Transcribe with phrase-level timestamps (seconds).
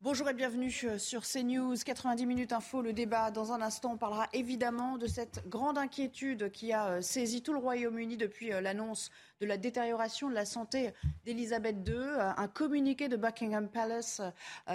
[0.00, 2.82] Bonjour et bienvenue euh, sur CNews 90 minutes info.
[2.82, 7.00] Le débat dans un instant, on parlera évidemment de cette grande inquiétude qui a euh,
[7.00, 10.92] saisi tout le Royaume-Uni depuis euh, l'annonce de la détérioration de la santé
[11.24, 11.96] d'Elisabeth II.
[12.36, 14.20] Un communiqué de Buckingham Palace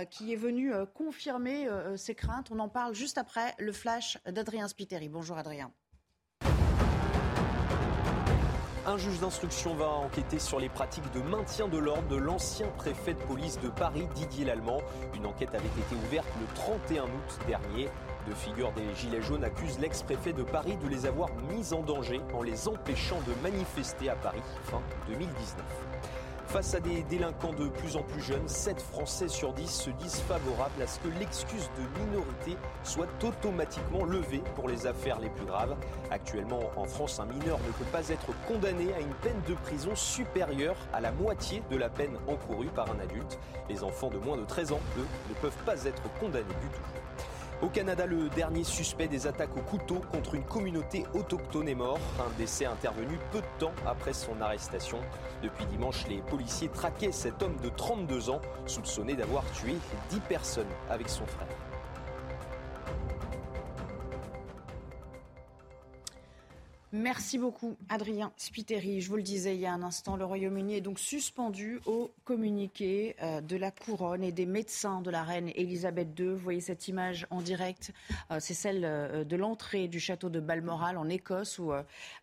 [0.09, 2.49] qui est venu confirmer ces craintes.
[2.49, 5.09] On en parle juste après le flash d'Adrien Spiteri.
[5.09, 5.73] Bonjour Adrien.
[8.85, 13.13] Un juge d'instruction va enquêter sur les pratiques de maintien de l'ordre de l'ancien préfet
[13.13, 14.81] de police de Paris, Didier Lallemand.
[15.15, 17.87] Une enquête avait été ouverte le 31 août dernier.
[18.27, 22.19] Deux figures des Gilets jaunes accusent l'ex-préfet de Paris de les avoir mis en danger
[22.33, 25.92] en les empêchant de manifester à Paris fin 2019.
[26.47, 30.21] Face à des délinquants de plus en plus jeunes, 7 Français sur 10 se disent
[30.21, 35.45] favorables à ce que l'excuse de minorité soit automatiquement levée pour les affaires les plus
[35.45, 35.75] graves.
[36.11, 39.95] Actuellement, en France, un mineur ne peut pas être condamné à une peine de prison
[39.95, 43.39] supérieure à la moitié de la peine encourue par un adulte.
[43.69, 47.02] Les enfants de moins de 13 ans, eux, ne peuvent pas être condamnés du tout.
[47.63, 51.97] Au Canada, le dernier suspect des attaques au couteau contre une communauté autochtone est mort.
[52.19, 54.99] Un décès intervenu peu de temps après son arrestation.
[55.41, 59.77] Depuis dimanche, les policiers traquaient cet homme de 32 ans, soupçonné d'avoir tué
[60.09, 61.47] 10 personnes avec son frère.
[66.95, 69.01] Merci beaucoup, Adrien Spiteri.
[69.01, 72.11] Je vous le disais il y a un instant, le Royaume-Uni est donc suspendu au
[72.23, 76.27] communiqué euh, de la couronne et des médecins de la reine Elisabeth II.
[76.27, 77.91] Vous voyez cette image en direct,
[78.29, 81.71] euh, c'est celle euh, de l'entrée du château de Balmoral en Écosse où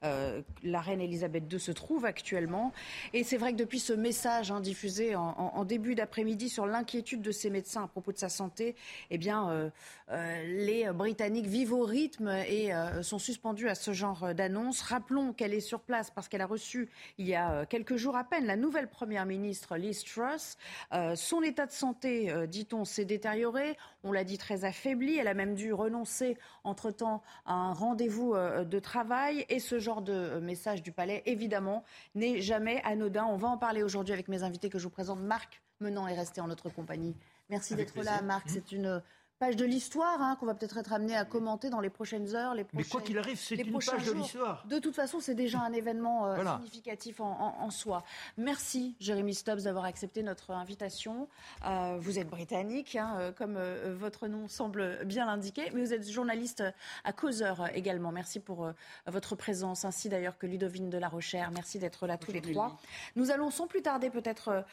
[0.03, 2.73] la reine Elisabeth II se trouve actuellement.
[3.13, 7.33] Et c'est vrai que depuis ce message hein, diffusé en, début d'après-midi sur l'inquiétude de
[7.33, 8.77] ces médecins à propos de sa santé,
[9.11, 9.71] eh bien,
[10.11, 12.71] les Britanniques vivent au rythme et
[13.03, 14.60] sont suspendus à ce genre d'annonce.
[14.87, 16.89] Rappelons qu'elle est sur place parce qu'elle a reçu
[17.19, 20.57] il y a euh, quelques jours à peine la nouvelle première ministre Liz Truss.
[20.93, 23.77] Euh, son état de santé, euh, dit-on, s'est détérioré.
[24.05, 25.17] On l'a dit très affaibli.
[25.17, 29.45] Elle a même dû renoncer entre-temps à un rendez-vous de travail.
[29.49, 31.85] Et ce genre de message du palais, évidemment,
[32.15, 33.25] n'est jamais anodin.
[33.25, 35.21] On va en parler aujourd'hui avec mes invités que je vous présente.
[35.21, 37.17] Marc Menant est resté en notre compagnie.
[37.49, 38.49] Merci d'être là, Marc.
[38.49, 39.03] C'est une
[39.41, 42.55] page de l'histoire hein, qu'on va peut-être être amené à commenter dans les prochaines heures.
[42.55, 44.63] Les Mais quoi qu'il arrive, c'est une page de l'histoire.
[44.69, 48.05] De toute façon, c'est déjà un événement euh, significatif en, soi.
[48.37, 51.27] Merci, Jérémy Stubbs, d'avoir accepté notre invitation.
[51.65, 53.59] Euh, vous êtes britannique, hein, euh, comme
[53.99, 56.63] votre nom semble bien l'indiquer, mais vous êtes journaliste
[57.05, 58.13] à Causeur également.
[58.13, 58.71] Merci pour
[59.07, 61.51] votre présence, ainsi d'ailleurs que Ludovine de la Rochère.
[61.51, 62.79] Merci d'être là tous les trois.
[63.17, 64.65] Nous allons sans plus tarder peut-être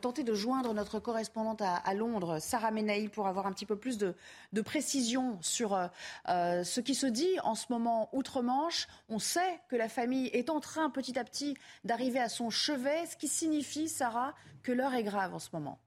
[0.00, 3.74] tenter de joindre notre correspondante à, à Londres, Sarah Menaï, pour avoir un petit peu
[3.74, 4.14] plus de,
[4.62, 5.88] précision sur euh,
[6.28, 8.88] euh, ce qui se dit en ce moment outre-Manche.
[9.08, 13.06] On sait que la famille est en train petit à petit d'arriver à son chevet,
[13.06, 15.78] ce qui signifie, Sarah, que l'heure est grave en ce moment.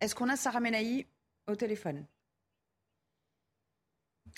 [0.00, 1.06] Est-ce qu'on a Sarah Menaï
[1.46, 2.06] au téléphone?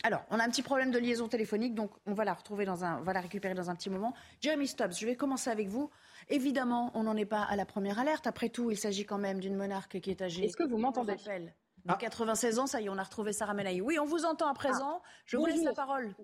[0.04, 2.84] Alors, on a un petit problème de liaison téléphonique, donc on va la retrouver dans
[2.84, 4.14] un, on va la récupérer dans un petit moment.
[4.40, 5.90] Jeremy Stubbs, je vais commencer avec vous.
[6.28, 8.26] Évidemment, on n'en est pas à la première alerte.
[8.26, 10.44] Après tout, il s'agit quand même d'une monarque qui est âgée.
[10.44, 11.16] Est-ce que vous m'entendez?
[11.84, 13.80] De 96 ans, ça y est, on a retrouvé Sarah Menaï.
[13.80, 15.00] Oui, on vous entend à présent.
[15.02, 15.08] Ah.
[15.24, 16.14] Je vous laisse la parole.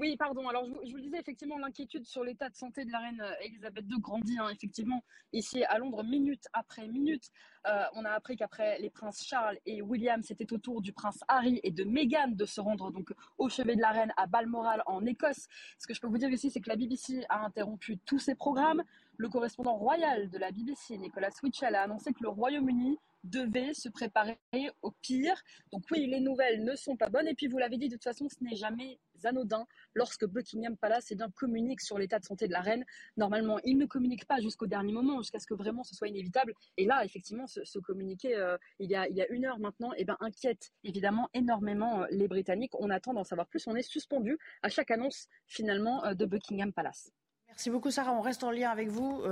[0.00, 0.48] Oui, pardon.
[0.48, 3.34] Alors, je vous, le disais, effectivement, l'inquiétude sur l'état de santé de la reine euh,
[3.44, 7.28] Elisabeth II grandit, hein, effectivement, ici à Londres, minute après minute.
[7.66, 11.22] Euh, on a appris qu'après les princes Charles et William, c'était au tour du prince
[11.28, 14.82] Harry et de Meghan de se rendre donc au chevet de la reine à Balmoral,
[14.86, 15.48] en Écosse.
[15.78, 18.34] Ce que je peux vous dire ici, c'est que la BBC a interrompu tous ses
[18.34, 18.82] programmes.
[19.18, 23.88] Le correspondant royal de la BBC, Nicolas Switchell, a annoncé que le Royaume-Uni devait se
[23.88, 24.38] préparer
[24.82, 25.42] au pire.
[25.72, 27.28] Donc oui, les nouvelles ne sont pas bonnes.
[27.28, 31.08] Et puis vous l'avez dit, de toute façon, ce n'est jamais anodin lorsque Buckingham Palace
[31.10, 32.84] eh bien, communique sur l'état de santé de la reine.
[33.16, 36.54] Normalement, il ne communique pas jusqu'au dernier moment, jusqu'à ce que vraiment ce soit inévitable.
[36.76, 40.72] Et là, effectivement, ce, communiqué, euh, il, y a, une heure maintenant, eh bien, inquiète
[40.84, 42.72] évidemment énormément euh, les Britanniques.
[42.78, 43.66] On attend d'en savoir plus.
[43.66, 47.12] On est suspendu à chaque annonce finalement euh, de Buckingham Palace.
[47.50, 49.22] Merci beaucoup Sarah, on reste en lien avec vous.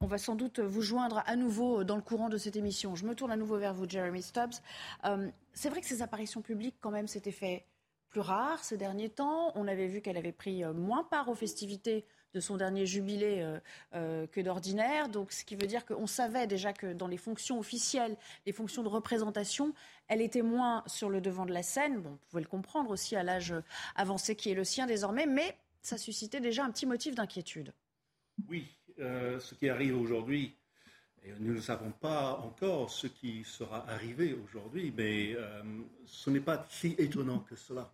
[0.00, 2.94] on va sans doute vous joindre à nouveau dans le courant de cette émission.
[2.94, 4.60] Je me tourne à nouveau vers vous, Jeremy Stubbs.
[5.54, 7.64] c'est vrai que ces apparitions publiques, quand même, c'était fait
[8.10, 9.52] plus rare ces derniers temps.
[9.54, 12.04] On avait vu qu'elle avait pris moins part aux festivités
[12.34, 13.58] de son dernier jubilé euh,
[13.94, 15.08] euh, que d'ordinaire.
[15.08, 18.82] Donc, ce qui veut dire qu'on savait déjà que dans les fonctions officielles, les fonctions
[18.82, 19.72] de représentation,
[20.08, 22.00] elle était moins sur le devant de la scène.
[22.00, 23.54] Bon, vous pouvez le comprendre aussi à l'âge
[23.96, 27.72] avancé qui est le sien désormais, mais ça suscitait déjà un petit motif d'inquiétude.
[28.48, 28.66] Oui,
[28.98, 30.54] euh, ce qui arrive aujourd'hui,
[31.40, 35.36] nous ne savons pas encore ce qui sera arrivé aujourd'hui, mais
[36.06, 37.92] ce n'est pas si étonnant que cela.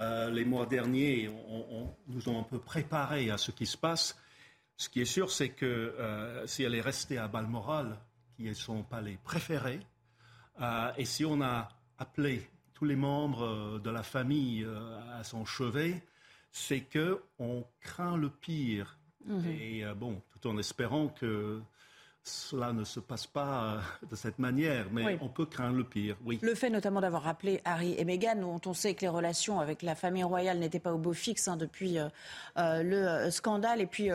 [0.00, 4.16] Euh, les mois derniers on, nous ont un peu préparé à ce qui se passe.
[4.76, 7.98] Ce qui est sûr, c'est que euh, si elle est restée à Balmoral,
[8.36, 9.80] qui est son palais préféré,
[10.60, 11.68] euh, et si on a
[11.98, 14.64] appelé tous les membres de la famille
[15.12, 16.00] à son chevet,
[16.52, 18.98] c'est que on craint le pire.
[19.24, 19.46] Mhm.
[19.46, 21.60] Et bon, tout en espérant que
[22.28, 26.16] cela ne se passe pas euh, de cette manière, mais on peut craindre le pire,
[26.24, 26.38] oui.
[26.42, 29.82] Le fait notamment d'avoir rappelé Harry et Meghan, dont on sait que les relations avec
[29.82, 32.08] la famille royale n'étaient pas au beau fixe hein, depuis euh,
[32.58, 34.10] euh, le scandale et puis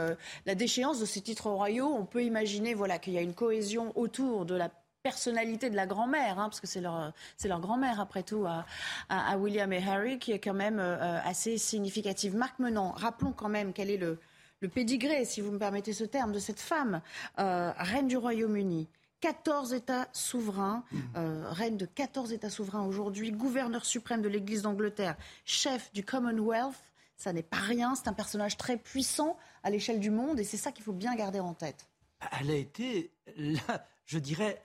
[0.46, 3.92] la déchéance de ces titres royaux, on peut imaginer voilà, qu'il y a une cohésion
[3.96, 4.70] autour de la
[5.04, 8.66] personnalité de la grand-mère, hein, parce que c'est leur, c'est leur grand-mère après tout, à,
[9.10, 12.36] à, William et Harry, qui est quand même assez significative.
[12.36, 14.18] Marc Menant, rappelons quand même quel est le,
[14.64, 17.02] le pédigré, si vous me permettez ce terme, de cette femme,
[17.38, 18.88] euh, reine du Royaume-Uni.
[19.20, 20.86] 14 États souverains,
[21.18, 26.82] euh, reine de 14 États souverains aujourd'hui, gouverneur suprême de l'Église d'Angleterre, chef du Commonwealth.
[27.18, 30.58] Ça n'est pas rien, c'est un personnage très puissant à l'échelle du monde et c'est
[30.58, 31.88] ça qu'il faut bien garder en tête.
[32.40, 33.12] Elle a été,
[34.06, 34.62] je dirais,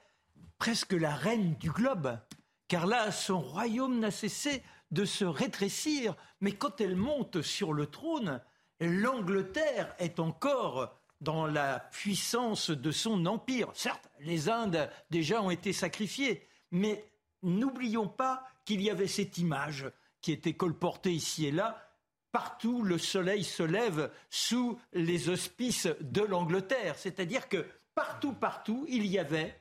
[0.59, 2.19] presque la reine du globe,
[2.67, 4.61] car là, son royaume n'a cessé
[4.91, 8.41] de se rétrécir, mais quand elle monte sur le trône,
[8.79, 13.69] l'Angleterre est encore dans la puissance de son empire.
[13.73, 17.03] Certes, les Indes déjà ont été sacrifiées, mais
[17.43, 19.91] n'oublions pas qu'il y avait cette image
[20.21, 21.85] qui était colportée ici et là.
[22.31, 26.95] Partout, le soleil se lève sous les auspices de l'Angleterre.
[26.97, 27.65] C'est-à-dire que
[27.95, 29.59] partout, partout, il y avait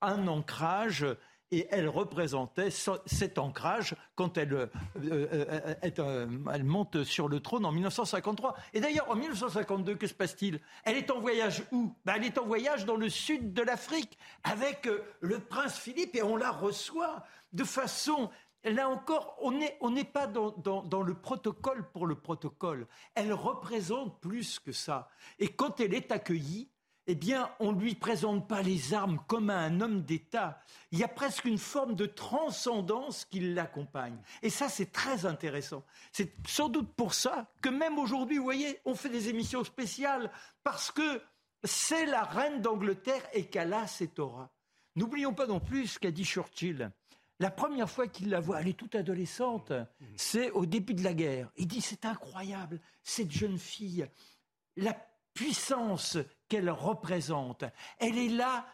[0.00, 1.06] un ancrage
[1.50, 4.66] et elle représentait cet ancrage quand elle, euh,
[5.02, 8.54] euh, euh, elle, monte sur le trône en 1953.
[8.74, 10.60] Et d'ailleurs, en 1952, que se passe-t-il?
[10.84, 11.94] Elle est en voyage où?
[12.04, 14.88] Ben, Elle est en voyage dans le sud de l'Afrique avec
[15.20, 18.30] le prince Philippe et on la reçoit de façon
[18.64, 22.88] Là encore, on n'est pas dans, dans, le protocole pour le protocole.
[23.14, 25.08] Elle représente plus que ça.
[25.38, 26.68] Et quand elle est accueillie,
[27.10, 30.60] eh bien, on ne lui présente pas les armes comme à un homme d'État.
[30.92, 34.18] Il y a presque une forme de transcendance qui l'accompagne.
[34.42, 35.82] Et ça, c'est très intéressant.
[36.12, 40.30] C'est sans doute pour ça que même aujourd'hui, vous voyez, on fait des émissions spéciales
[40.62, 41.22] parce que
[41.64, 44.50] c'est la reine d'Angleterre et qu'elle a cette aura.
[44.94, 46.90] N'oublions pas non plus ce qu'a dit Churchill.
[47.40, 49.72] La première fois qu'il la voit, elle est toute adolescente,
[50.16, 51.50] c'est au début de la guerre.
[51.56, 54.06] Il dit c'est incroyable, cette jeune fille,
[54.76, 54.92] la
[55.38, 56.18] puissance
[56.48, 57.62] qu'elle représente.
[58.00, 58.66] Elle est là,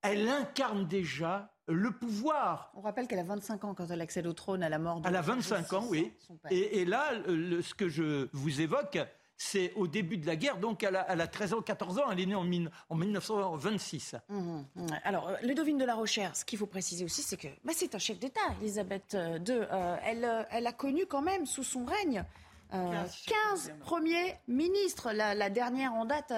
[0.00, 2.72] elle incarne déjà le pouvoir.
[2.74, 5.08] On rappelle qu'elle a 25 ans quand elle accède au trône à la mort de
[5.08, 6.10] Elle a 25 ans, oui.
[6.50, 8.98] Et, là, ce que je vous évoque,
[9.36, 12.26] c'est au début de la guerre, donc elle a, 13 ans, 14 ans, elle est
[12.26, 14.16] née en, 1926.
[14.30, 14.86] Mmh, mmh.
[15.04, 17.94] Alors, euh, Ludovine de la Rochère, ce qu'il faut préciser aussi, c'est que bah, c'est
[17.94, 19.18] un chef d'État, Elisabeth II.
[19.50, 22.24] Euh, elle, euh, elle a connu quand même, sous son règne,
[22.70, 25.12] 15 premiers ministres.
[25.12, 26.32] La, dernière en date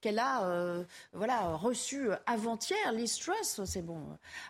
[0.00, 3.60] qu'elle a euh, voilà, reçu avant-hier, Liz Truss.
[3.64, 4.00] C'est bon.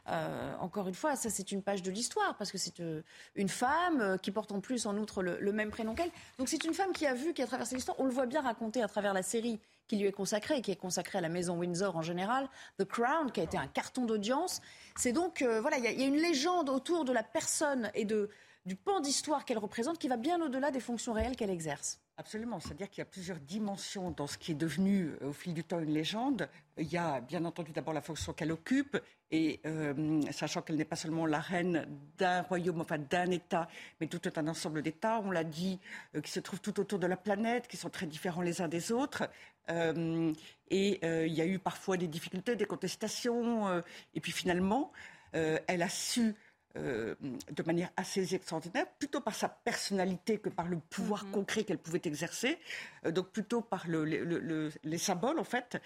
[0.08, 3.02] Euh, encore une fois, ça c'est une page de l'histoire parce que c'est euh,
[3.34, 6.10] une femme qui porte en plus en outre le, même prénom qu'elle.
[6.38, 7.98] Donc c'est une femme qui a vu, qui a traversé l'histoire.
[8.00, 10.76] On le voit bien raconter à travers la série qui lui est consacrée, qui est
[10.76, 14.62] consacrée à la maison Windsor en général, The Crown, qui a été un carton d'audience.
[14.96, 18.30] C'est donc, voilà, il y, y, a une légende autour de la personne et de,
[18.64, 22.00] du pan d'histoire qu'elle représente qui va bien au-delà des fonctions réelles qu'elle exerce.
[22.18, 25.54] Absolument, c'est-à-dire qu'il y a plusieurs dimensions dans ce qui est devenu euh, au fil
[25.54, 26.48] du temps une légende.
[26.76, 28.98] Il y a bien entendu d'abord la fonction qu'elle occupe,
[29.30, 31.88] et euh, sachant qu'elle n'est pas seulement la reine
[32.18, 33.66] d'un royaume, enfin d'un État,
[34.00, 35.80] mais tout un ensemble d'États, on l'a dit,
[36.14, 38.68] euh, qui se trouvent tout autour de la planète, qui sont très différents les uns
[38.68, 39.28] des autres.
[39.68, 43.82] et il y a eu parfois des difficultés, des contestations,
[44.14, 44.92] et puis finalement,
[45.32, 46.34] elle a su
[46.78, 47.14] euh,
[47.50, 51.32] de manière assez extraordinaire, plutôt par sa personnalité que par le pouvoir mhm.
[51.32, 52.58] concret qu'elle pouvait exercer,
[53.04, 55.76] euh, donc plutôt par les symboles en fait,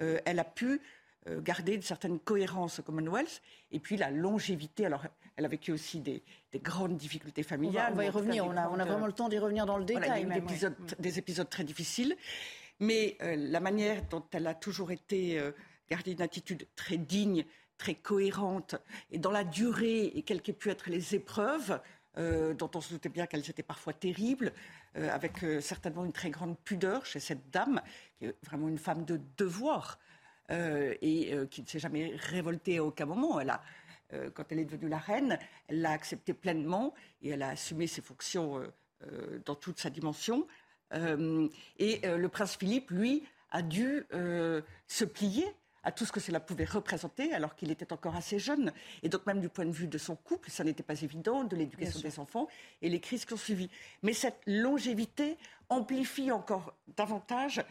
[0.00, 0.80] euh, elle a pu
[1.42, 4.86] garder une certaine cohérence au Commonwealth et puis la longévité.
[4.86, 6.22] Alors, elle a vécu aussi des,
[6.54, 7.94] grandes difficultés familiales.
[7.94, 9.84] On va, y revenir, on a, on a, vraiment le temps d'y revenir dans le
[9.84, 10.22] détail.
[10.22, 10.42] il y a eu
[11.00, 12.16] des épisodes très difficiles,
[12.78, 15.42] mais la manière dont elle a toujours été
[15.90, 17.44] gardée une attitude très digne,
[17.78, 18.76] très cohérente
[19.10, 21.80] et dans la durée et quelles qu'aient pu être les épreuves,
[22.16, 24.54] dont on se doutait bien qu'elles étaient parfois terribles,
[24.94, 27.82] avec certainement une très grande pudeur chez cette dame,
[28.18, 29.98] qui est vraiment une femme de devoir
[30.48, 33.38] et qui ne s'est jamais révoltée à aucun moment.
[33.38, 33.60] Elle a
[34.12, 37.86] euh, quand elle est devenue la reine, elle l'a accepté pleinement et elle a assumé
[37.86, 38.66] ses fonctions euh,
[39.02, 40.46] euh, dans toute sa dimension.
[40.92, 44.06] et le prince Philippe, lui, a dû
[44.86, 45.44] se plier
[45.86, 48.72] à tout ce que cela pouvait représenter alors qu'il était encore assez jeune.
[49.04, 51.54] Et donc même du point de vue de son couple, ça n'était pas évident, de
[51.54, 52.48] l'éducation des enfants
[52.82, 53.70] et les crises qui ont suivi.
[54.02, 55.38] Mais cette longévité
[55.68, 57.64] amplifie encore davantage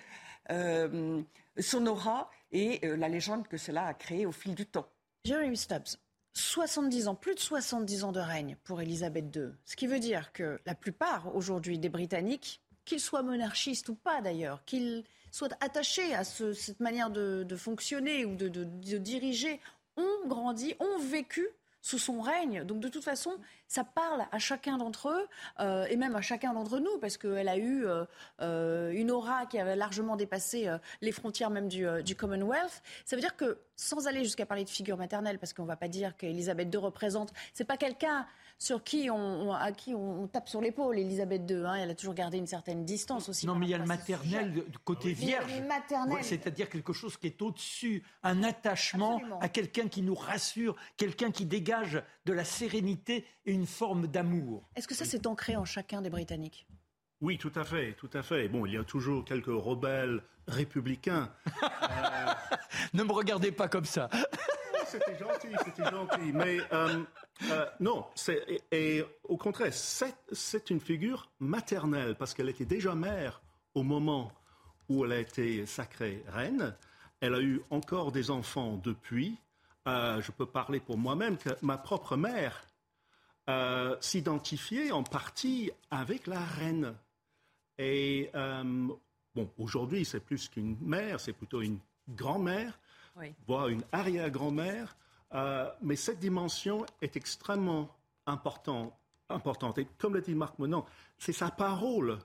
[0.50, 4.88] son aura et la légende que cela a créée au fil du temps.
[5.26, 5.98] Jeremy Stubbs,
[6.34, 9.50] 70 ans, plus de 70 ans de règne pour Elisabeth II.
[9.66, 14.22] Ce qui veut dire que la plupart aujourd'hui des Britanniques, qu'ils soient monarchistes ou pas
[14.22, 15.04] d'ailleurs, qu'ils
[15.36, 19.60] soient attachés à cette manière de, fonctionner ou de, diriger,
[19.98, 21.46] ont grandi, ont vécu
[21.82, 22.64] sous son règne.
[22.64, 23.32] Donc de toute façon,
[23.68, 25.28] ça parle à chacun d'entre eux
[25.60, 28.06] euh, et même à chacun d'entre nous parce qu'elle a eu euh,
[28.42, 30.70] euh, une aura qui avait largement dépassé
[31.02, 32.82] les frontières même du, du, Commonwealth.
[33.04, 35.76] Ça veut dire que sans aller jusqu'à parler de figure maternelle, parce qu'on ne va
[35.76, 38.26] pas dire qu'Elisabeth II représente, c'est pas quelqu'un
[38.58, 41.66] sur qui on, à qui on, tape sur l'épaule, Elisabeth II.
[41.66, 43.46] Hein, elle a toujours gardé une certaine distance aussi.
[43.46, 45.52] Non, mais il y a le maternel du côté vierge.
[46.22, 51.46] C'est-à-dire quelque chose qui est au-dessus, un attachement à quelqu'un qui nous rassure, quelqu'un qui
[51.46, 54.70] dégage de la sérénité et une forme d'amour.
[54.76, 56.66] Est-ce que ça, c'est ancré en chacun des Britanniques?
[57.22, 58.48] Oui, tout à fait, tout à fait.
[58.50, 61.32] Bon, il y a toujours quelques rebelles républicains.
[62.94, 64.10] ne me regardez pas comme ça.
[64.86, 66.32] c'était gentil, c'était gentil.
[66.34, 67.04] Mais euh,
[67.44, 73.42] euh, non, et, et, au contraire, c'est une figure maternelle parce qu'elle était déjà mère
[73.74, 74.32] au moment
[74.88, 76.76] où elle a été sacrée reine.
[77.20, 79.38] Elle a eu encore des enfants depuis.
[79.88, 82.66] Euh, je peux parler pour moi-même que ma propre mère
[84.00, 86.96] s'identifiait en partie avec la reine.
[87.78, 91.78] Et bon, aujourd'hui, c'est plus qu'une mère, c'est plutôt une
[92.10, 92.80] grand-mère
[93.48, 94.96] voire une arrière-grand-mère.
[95.34, 97.90] Euh, mais cette dimension est extrêmement
[98.26, 98.94] importante.
[99.30, 99.78] importante.
[99.80, 100.86] Et comme l'a dit Marc Menon,
[101.18, 102.20] c'est sa parole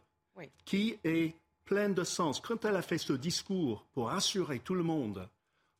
[0.64, 2.40] qui est pleine de sens.
[2.40, 5.28] Quand elle a fait ce discours pour assurer tout le monde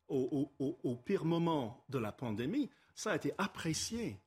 [0.07, 4.17] au, pire moment de la pandémie, ça a été apprécié.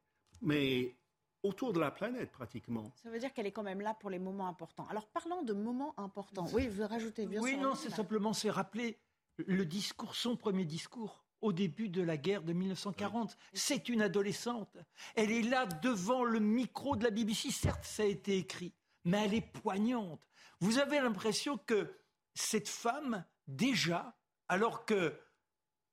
[0.41, 0.95] Mais
[1.43, 2.91] autour de la planète pratiquement.
[3.03, 4.87] Ça veut dire qu'elle est quand même là pour les moments importants.
[4.89, 6.47] Alors parlons de moments importants.
[6.53, 8.97] Oui, je veux rajouter bien Oui, non, c'est simplement c'est rappeler
[9.37, 13.37] le discours, son premier discours au début de la guerre de 1940.
[13.53, 14.79] C'est une adolescente.
[15.15, 17.51] Elle est là devant le micro de la BBC.
[17.51, 18.73] Certes, ça a été écrit,
[19.05, 20.27] mais elle est poignante.
[20.61, 21.95] Vous avez l'impression que
[22.35, 24.17] cette femme, déjà,
[24.49, 25.21] alors que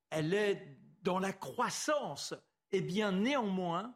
[0.09, 2.33] elle est dans la croissance,
[2.71, 3.93] eh bien, néanmoins,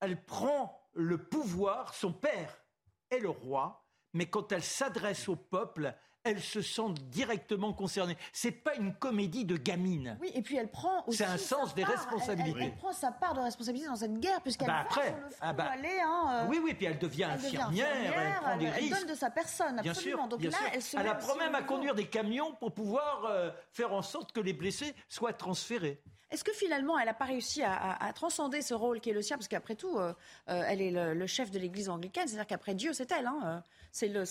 [0.00, 1.94] elle prend le pouvoir.
[1.94, 2.62] Son père
[3.08, 8.16] est le roi, mais quand elle s'adresse au peuple, elle se sent directement concernée.
[8.32, 10.16] C'est pas une comédie de gamine.
[10.20, 11.18] Oui, et puis elle prend aussi.
[11.18, 12.64] C'est un sens des responsabilités.
[12.64, 15.38] Elle, prend sa part de responsabilité dans cette guerre, puisqu'elle bah après, sur le front
[15.42, 18.92] ah bah, aller, hein, euh, Oui, oui, puis elle devient infirmière, elle prend des risques.
[18.92, 19.82] Elle donne de sa personne, absolument.
[19.82, 23.26] Bien sûr, Donc là, elle se Elle apprend même à conduire des camions pour pouvoir
[23.26, 26.00] euh, faire en sorte que les blessés soient transférés.
[26.30, 29.36] Est-ce que finalement, elle n'a pas réussi à, transcender ce rôle qui est le sien?
[29.36, 30.12] Parce qu'après tout, euh,
[30.46, 33.26] elle est le, chef de l'Église anglicane, c'est-à-dire qu'après Dieu, c'est elle.
[33.26, 33.62] Hein,
[33.94, 34.24] c'est le,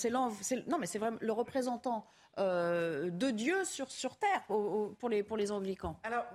[0.68, 2.06] non, mais c'est vraiment le représentant
[2.38, 5.98] euh, de Dieu sur, sur terre pour, les, pour les anglicans.
[6.02, 6.26] Alors,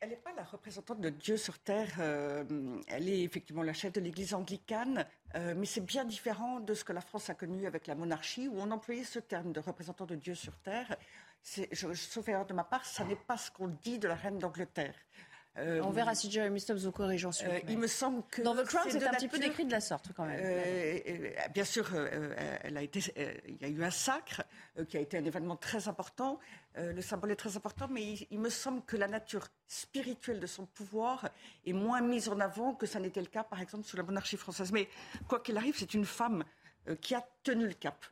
[0.00, 1.88] elle n'est pas la représentante de Dieu sur terre.
[1.98, 2.44] Euh,
[2.86, 6.84] elle est effectivement la chef de l'Église anglicane, euh, mais c'est bien différent de ce
[6.84, 10.06] que la France a connu avec la monarchie, où on employait ce terme de représentant
[10.06, 10.96] de Dieu sur terre.
[11.42, 14.38] Je, sauf erreur de ma part, ça n'est pas ce qu'on dit de la reine
[14.38, 14.94] d'Angleterre.
[15.58, 17.48] Euh, On verra si Jeremy Stubbs vous corrige ensuite.
[17.48, 19.80] Euh, il me semble que dans The Crown, c'est un petit peu décrit de la
[19.80, 20.38] sorte quand même.
[20.42, 21.88] Euh, bien sûr,
[22.62, 23.00] elle a été,
[23.48, 24.44] il y a eu un sacre
[24.88, 26.38] qui a été un événement très important.
[26.76, 30.66] le symbole est très important, mais il, me semble que la nature spirituelle de son
[30.66, 31.30] pouvoir
[31.64, 34.36] est moins mise en avant que ça n'était le cas, par exemple, sous la monarchie
[34.36, 34.72] française.
[34.72, 34.88] Mais
[35.26, 36.44] quoi qu'il arrive, c'est une femme
[37.00, 38.04] qui a tenu le cap,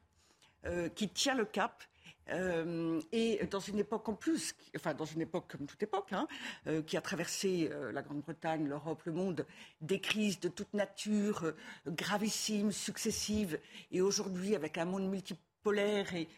[0.94, 1.84] qui tient le cap
[2.30, 6.26] euh, et dans une époque en plus, enfin dans une époque comme toute époque, hein,
[6.66, 9.46] euh, qui a traversé euh, la Grande-Bretagne, l'Europe, le monde,
[9.80, 11.52] des crises de toute nature,
[11.86, 13.58] gravissimes, successives,
[13.90, 16.28] et aujourd'hui avec un monde multipolaire et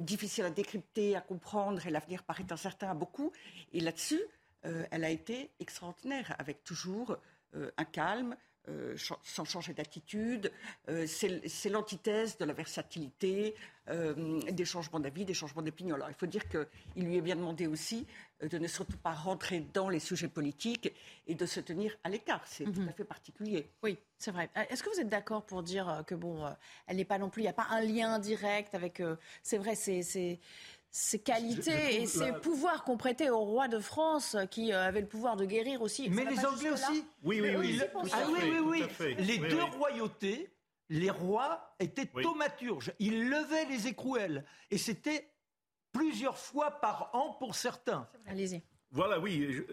[0.00, 3.30] difficile à décrypter, à comprendre, et l'avenir paraît incertain à beaucoup.
[3.72, 4.20] Et là-dessus,
[4.62, 7.16] elle a été extraordinaire, avec toujours
[7.54, 8.36] un calme,
[8.68, 10.52] euh, sans changer d'attitude.
[10.88, 13.54] Euh, c'est l'antithèse de la versatilité,
[13.88, 15.94] euh, des changements d'avis, des changements d'opinion.
[15.94, 18.06] Alors il faut dire qu'il lui est bien demandé aussi
[18.42, 20.92] de ne surtout pas rentrer dans les sujets politiques
[21.26, 22.42] et de se tenir à l'écart.
[22.46, 22.88] C'est tout mhm.
[22.88, 23.70] à fait particulier.
[23.82, 24.50] Oui, c'est vrai.
[24.68, 26.44] Est-ce que vous êtes d'accord pour dire que bon,
[26.86, 29.02] elle n'est pas non plus, il n'y a pas un lien direct avec.
[29.42, 30.38] c'est vrai, c'est
[30.90, 35.06] ses qualités et ses pouvoirs qu'on prêtait au roi de France, qui euh, avait le
[35.06, 36.08] pouvoir de guérir aussi.
[36.10, 37.04] Mais les Anglais aussi.
[37.22, 37.80] Oui, oui, oui.
[38.12, 39.14] Ah oui, oui, oui.
[39.18, 40.50] Les deux royautés,
[40.88, 42.92] les rois étaient thaumaturges.
[42.98, 44.44] Ils levaient les écrouelles.
[44.70, 45.30] Et c'était
[45.92, 48.08] plusieurs fois par an pour certains.
[48.26, 48.62] Allez-y.
[48.90, 49.66] Voilà, oui,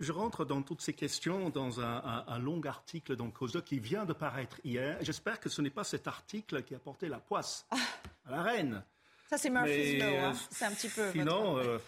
[0.00, 4.14] je, rentre dans toutes ces questions dans un, long article dans Cause qui vient de
[4.14, 4.96] paraître hier.
[5.02, 7.76] J'espère que ce n'est pas cet article qui a porté la poisse ah.
[8.24, 8.82] à la reine.
[9.28, 10.06] Ça, c'est Murphy's Law.
[10.06, 10.32] Hein.
[10.32, 11.12] Euh, c'est un petit peu.
[11.12, 11.78] Sinon, euh,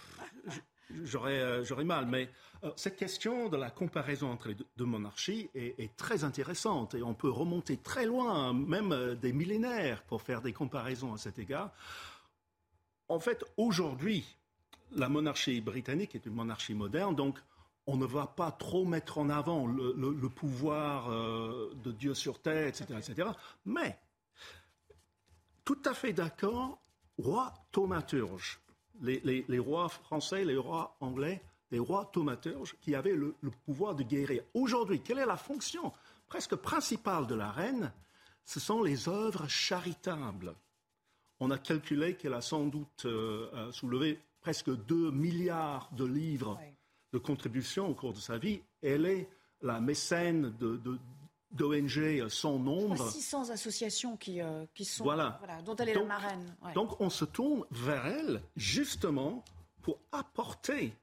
[1.15, 2.07] euh, j'aurais mal.
[2.07, 2.29] Mais
[2.77, 7.31] cette question de la comparaison entre les deux monarchies est, très intéressante et on peut
[7.31, 11.71] remonter très loin, même des millénaires, pour faire des comparaisons à cet égard.
[13.09, 14.37] En fait, aujourd'hui,
[14.93, 17.39] la monarchie britannique est une monarchie moderne, donc
[17.87, 22.85] on ne va pas trop mettre en avant le, pouvoir de Dieu sur terre, etc.,
[22.99, 23.29] etc.
[23.65, 23.99] Mais
[25.65, 26.79] tout à fait d'accord
[27.21, 28.61] rois thaumaturges.
[29.03, 33.35] Les, rois français, les rois anglais, les rois thaumaturges qui avaient le,
[33.65, 34.43] pouvoir de guérir.
[34.55, 35.93] Aujourd'hui, quelle est la fonction
[36.29, 37.93] presque principale de la reine?
[38.45, 40.55] Ce sont les œuvres charitables.
[41.39, 46.59] On a calculé qu'elle a sans doute euh, euh, soulevé presque 2 milliards de livres
[47.13, 48.61] de contributions au cours de sa vie.
[48.83, 49.29] Elle est
[49.63, 50.81] la mécène de,
[51.53, 53.11] d'ONG sans nombre.
[53.11, 55.41] 600 associations qui, euh, qui sont, voilà.
[55.65, 56.57] dont elle est la marraine.
[56.75, 59.45] Donc on se tourne vers elle justement
[59.83, 60.95] pour apporter,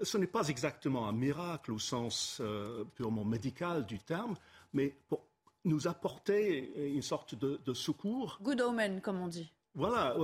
[0.00, 4.36] ce n'est pas exactement un miracle au sens euh, purement médical du terme,
[4.72, 5.24] mais pour
[5.64, 8.38] nous apporter une sorte de, secours.
[8.42, 9.52] Good omen, comme on dit.
[9.74, 10.14] Voilà.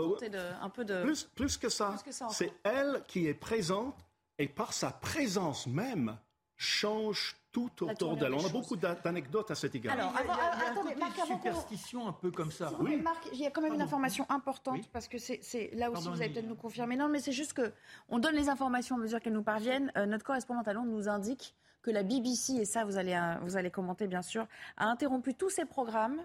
[0.61, 1.03] un peu de...
[1.03, 3.95] plus, plus que ça, ça c'est elle qui est présente
[4.39, 6.19] et par sa présence même
[6.57, 8.35] change tout autour d'elle.
[8.35, 9.95] On a beaucoup d'anecdotes à cet égard.
[9.95, 12.73] Alors, il y a, attendez, Marc, superstition un peu comme ça.
[12.81, 12.97] Oui.
[12.97, 16.23] Marc, il y a quand même une information importante parce que c'est là aussi vous
[16.23, 16.97] allez peut-être nous confirmer.
[16.97, 17.73] Non, mais c'est juste que
[18.09, 19.93] on donne les informations à mesure qu'elles nous parviennent.
[19.97, 23.35] Euh, notre correspondant à Londres nous indique que la BBC, et ça vous allez, euh,
[23.43, 26.21] vous allez commenter bien sûr, a interrompu tous ses programmes.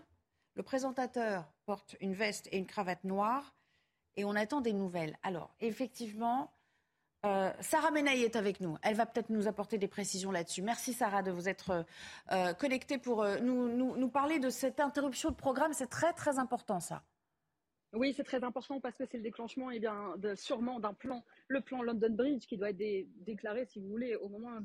[0.56, 3.54] Le présentateur porte une veste et une cravate noire
[4.16, 5.18] et on attend des nouvelles.
[5.24, 6.53] Alors, effectivement,
[7.26, 8.78] euh, Sarah Menaille est avec nous.
[8.82, 10.62] Elle va peut-être nous apporter des précisions là-dessus.
[10.62, 11.84] Merci Sarah de vous être euh,
[12.32, 15.72] euh, connectée pour nous, nous, parler de cette interruption de programme.
[15.74, 17.04] C'est très très important ça.
[17.94, 21.62] Oui, c'est très important parce que c'est le déclenchement eh bien, sûrement d'un plan, le
[21.62, 24.58] plan London Bridge, qui doit être déclaré, si vous voulez, au moment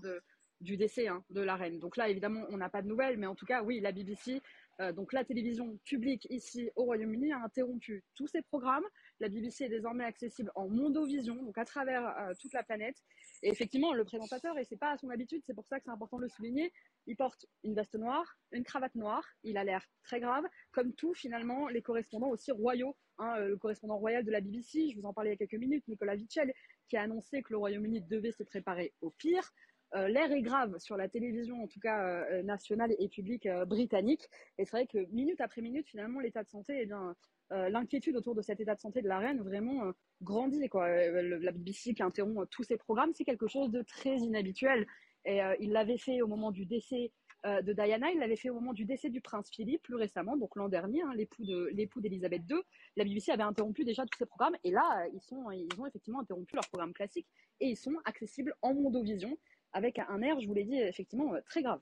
[0.60, 1.78] du décès hein, de la reine.
[1.78, 4.40] Donc là, évidemment, on n'a pas de nouvelles, mais en tout cas, oui, la BBC
[4.80, 8.84] euh, donc la télévision publique ici au Royaume-Uni a interrompu tous ses programmes.
[9.20, 12.96] La BBC est désormais accessible en mondovision, donc à travers euh, toute la planète.
[13.42, 15.90] Et effectivement, le présentateur, et c'est pas à son habitude, c'est pour ça que c'est
[15.90, 16.72] important de le souligner,
[17.06, 21.14] il porte une veste noire, une cravate noire, il a l'air très grave, comme tous
[21.14, 22.96] finalement les correspondants aussi royaux.
[23.18, 25.38] Hein, euh, le correspondant royal de la BBC, je vous en parlais il y a
[25.38, 26.52] quelques minutes, Nicolas Vitchell,
[26.88, 29.50] qui a annoncé que le Royaume-Uni devait se préparer au pire.
[29.94, 33.64] Euh, l'air est grave sur la télévision, en tout cas euh, nationale et publique euh,
[33.64, 34.28] britannique.
[34.58, 37.14] Et c'est vrai que minute après minute, finalement, l'état de santé, eh bien,
[37.50, 40.68] l'inquiétude autour de cet état de santé de la reine vraiment grandit.
[40.74, 44.86] La BBC qui interrompt tous ses programmes, c'est quelque chose de très inhabituel.
[45.24, 47.10] Et il l'avait fait au moment du décès
[47.44, 50.56] de Diana, il l'avait fait au moment du décès du prince Philippe plus récemment, donc
[50.56, 52.58] l'an dernier, hein, l'époux de l'époux d'Elisabeth II.
[52.96, 55.34] La BBC avait interrompu déjà tous ses programmes et là, ils,
[55.80, 57.28] ont effectivement interrompu leur programme classique
[57.60, 59.38] et ils sont accessibles en mondovision
[59.72, 61.80] avec un air, je vous l'ai dit, effectivement euh, très grave.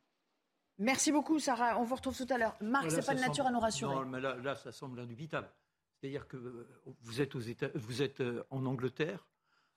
[0.78, 1.78] Merci beaucoup, Sarah.
[1.78, 2.56] On vous retrouve tout à l'heure.
[2.60, 3.94] Marc, c'est pas de nature à nous rassurer.
[3.94, 5.50] Non, mais là, ça semble indubitable.
[5.94, 6.68] C'est-à-dire que euh,
[7.00, 9.26] vous êtes, aux États, vous êtes euh, en Angleterre,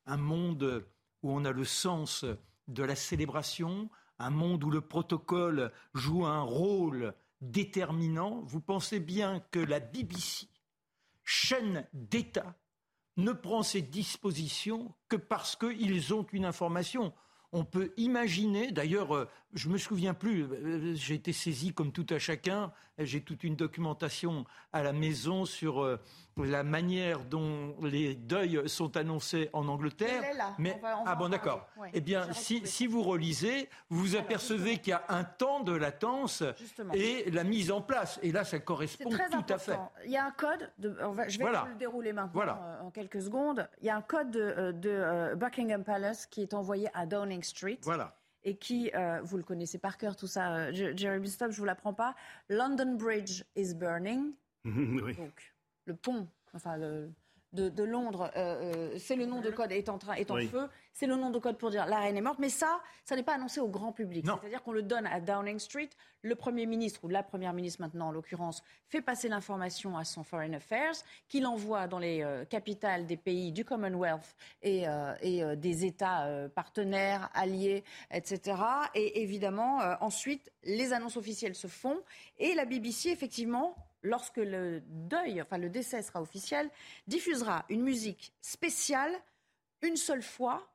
[0.06, 0.86] un monde
[1.24, 2.26] où on a le sens
[2.67, 8.41] de la célébration, un monde où le protocole joue un rôle déterminant.
[8.41, 10.48] Vous pensez bien que la BBC,
[11.24, 12.56] chaîne d'État,
[13.17, 17.13] ne prend ses dispositions que parce qu'ils ont une information
[17.51, 22.05] on peut imaginer, d'ailleurs, euh, je me souviens plus, euh, j'ai été saisi comme tout
[22.09, 25.99] à chacun, j'ai toute une documentation à la maison sur euh,
[26.38, 30.23] la manière dont les deuils sont annoncés en Angleterre.
[30.57, 31.67] Mais ah bon d'accord.
[31.93, 36.43] eh bien, si, vous relisez, vous vous apercevez qu'il y a un temps de latence
[36.93, 38.19] et la mise en place.
[38.23, 39.77] Et là, ça correspond tout à fait.
[40.05, 40.71] Il y a un code.
[40.77, 40.95] De,
[41.27, 43.67] je vais le dérouler maintenant euh, en quelques secondes.
[43.81, 47.43] Il y a un code de, euh, de Buckingham Palace qui est envoyé à Downing
[47.43, 47.79] Street.
[47.83, 48.15] Voilà.
[48.43, 51.65] Et qui, euh, vous le connaissez par cœur tout ça, euh, Jeremy Stop, je vous
[51.65, 52.15] l'apprends pas.
[52.49, 54.34] London Bridge is burning.
[54.65, 55.15] oui.
[55.15, 55.54] Donc
[55.86, 57.12] le pont, enfin le,
[57.53, 60.69] de, Londres, euh, euh, c'est le nom de code est en train est en feu.
[60.93, 62.39] C'est le nom de code pour dire la reine est morte.
[62.39, 64.25] Mais ça, ça n'est pas annoncé au grand public.
[64.25, 65.89] C'est-à-dire qu'on le donne à Downing Street.
[66.21, 70.23] Le premier ministre ou la première ministre maintenant en l'occurrence fait passer l'information à son
[70.23, 70.93] Foreign Affairs,
[71.29, 74.85] qu'il envoie dans les euh, capitales des pays du Commonwealth et,
[75.21, 78.57] et des États partenaires, alliés, etc.
[78.93, 81.99] Et évidemment, ensuite, les annonces officielles se font
[82.38, 86.69] et la BBC effectivement lorsque le deuil, enfin le décès sera officiel,
[87.07, 89.12] diffusera une musique spéciale
[89.81, 90.67] une seule fois,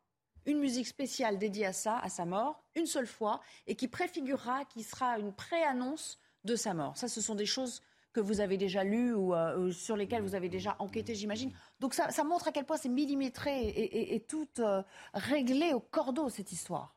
[0.46, 4.64] une musique spéciale dédiée à ça, à sa mort, une seule fois, et qui préfigurera,
[4.64, 6.96] qui sera une pré-annonce de sa mort.
[6.96, 7.82] Ça, ce sont des choses
[8.12, 11.52] que vous avez déjà lues ou, euh, sur lesquelles vous avez déjà enquêté, j'imagine.
[11.80, 14.82] Donc ça, montre à quel point c'est millimétré et, tout euh,
[15.14, 16.94] réglé au cordeau, cette histoire.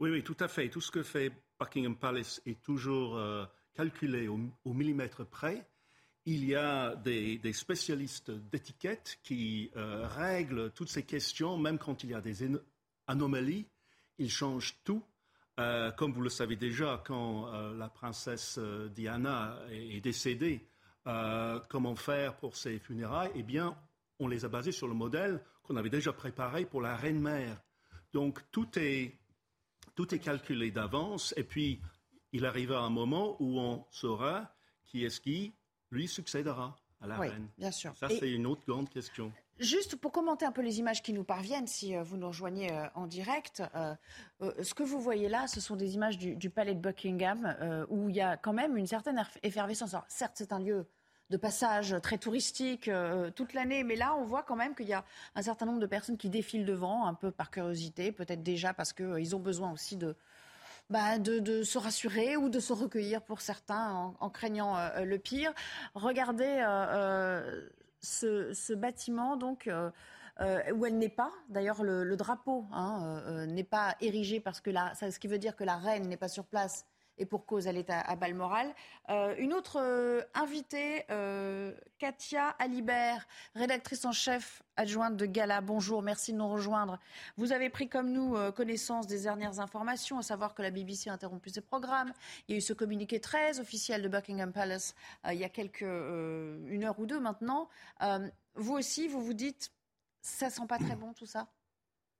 [0.00, 0.68] Oui, oui, tout à fait.
[0.68, 3.16] Tout ce que fait Buckingham Palace est toujours...
[3.16, 5.66] Euh, calculé au, millimètre près.
[6.26, 12.10] Il y a des, spécialistes d'étiquette qui euh, règlent toutes ces questions, même quand il
[12.10, 12.46] y a des
[13.06, 13.66] anomalies.
[14.18, 15.02] Ils changent tout.
[15.58, 18.58] Euh, comme vous le savez déjà, quand euh, la princesse
[18.94, 20.66] Diana est, décédée,
[21.68, 23.32] comment faire pour ses funérailles?
[23.34, 23.76] Eh bien,
[24.18, 27.60] on les a basés sur le modèle qu'on avait déjà préparé pour la reine-mère.
[28.12, 29.18] Donc, tout est,
[29.94, 31.32] tout est calculé d'avance.
[31.36, 31.80] Et puis,
[32.32, 35.52] il arrivera un moment où on saura qui est-ce qui
[35.90, 37.48] lui succédera à la oui, reine.
[37.58, 37.94] Bien sûr.
[37.96, 39.32] Ça, c'est une autre grande question.
[39.58, 42.72] Juste pour commenter un peu les images qui nous parviennent, si euh, vous nous rejoignez
[42.72, 43.94] euh, en direct, euh,
[44.62, 48.16] ce que vous voyez là, ce sont des images du, palais de Buckingham, où il
[48.16, 49.92] y a quand même une certaine effervescence.
[49.92, 50.86] Alors, certes, c'est un lieu
[51.28, 52.90] de passage très touristique
[53.36, 55.86] toute l'année, mais là, on voit quand même qu'il y a un certain nombre de
[55.86, 59.96] personnes qui défilent devant, un peu par curiosité, peut-être déjà parce qu'ils ont besoin aussi
[59.96, 60.16] de,
[60.90, 65.52] bah, de, se rassurer ou de se recueillir pour certains en, craignant euh, le pire.
[65.94, 67.70] Regardez euh,
[68.24, 69.70] euh, ce, bâtiment donc.
[70.74, 71.30] où elle n'est pas.
[71.48, 75.64] D'ailleurs, le, drapeau hein, n'est pas érigé parce que là, ce qui veut dire que
[75.64, 76.86] la reine n'est pas sur place
[77.20, 78.74] et pour cause, elle est à, Balmoral.
[79.10, 85.60] Euh, une autre euh, invitée, euh, Katia Alibert, rédactrice en chef adjointe de Gala.
[85.60, 86.98] Bonjour, merci de nous rejoindre.
[87.36, 91.12] Vous avez pris comme nous connaissance des dernières informations, à savoir que la BBC a
[91.12, 92.14] interrompu ses programmes.
[92.48, 94.94] Il y a eu ce communiqué très officiel de Buckingham Palace
[95.30, 97.68] il y a quelques, une heure ou deux maintenant.
[98.54, 99.70] vous aussi, vous vous dites,
[100.22, 101.46] ça sent pas très bon tout ça?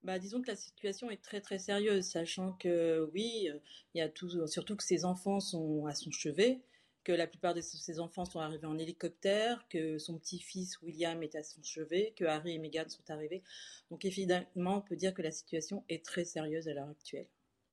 [0.02, 3.58] Bah, disons que la situation est très très sérieuse, sachant que oui, euh,
[3.94, 6.62] il y a tout, surtout que ses enfants sont à son chevet,
[7.04, 11.34] que la plupart de ses enfants sont arrivés en hélicoptère, que son petit-fils William est
[11.34, 13.42] à son chevet, que Harry et Meghan sont arrivés.
[13.90, 17.26] Donc évidemment, on peut dire que la situation est très sérieuse à l'heure actuelle.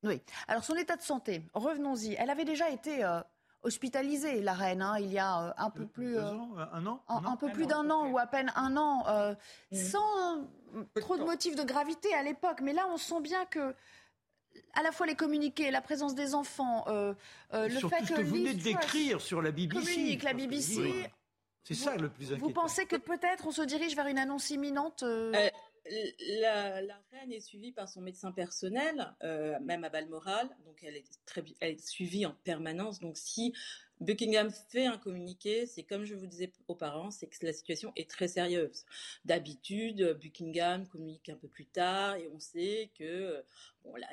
[0.03, 0.21] Oui.
[0.47, 2.15] Alors son état de santé, revenons-y.
[2.17, 3.19] Elle avait déjà été euh,
[3.67, 6.17] hospitalisée, la reine, hein, il y a euh, un peu plus...
[6.17, 6.23] Euh,
[6.71, 9.35] un an un, peu plus d'un an ou à peine un an, euh,
[9.71, 9.75] mm.
[9.75, 10.47] sans
[10.95, 12.61] trop de motifs de gravité à l'époque.
[12.61, 13.75] Mais là, on sent bien que
[14.73, 18.53] à la fois les communiqués, la présence des enfants, le fait que, que vous venez
[18.53, 21.11] de décrire sur la BBC, communique la BBC.
[21.63, 22.47] C'est ça le plus inquiétant.
[22.47, 25.03] Vous pensez que peut-être on se dirige vers une annonce imminente
[26.41, 31.05] la, reine est suivie par son médecin personnel, euh, même à Balmoral, donc elle est,
[31.25, 32.99] très, elle est suivie en permanence.
[32.99, 33.53] Donc si
[33.99, 38.09] Buckingham fait un communiqué, c'est comme je vous disais auparavant, c'est que la situation est
[38.09, 38.85] très sérieuse.
[39.25, 43.43] D'habitude, Buckingham communique un peu plus tard et on sait que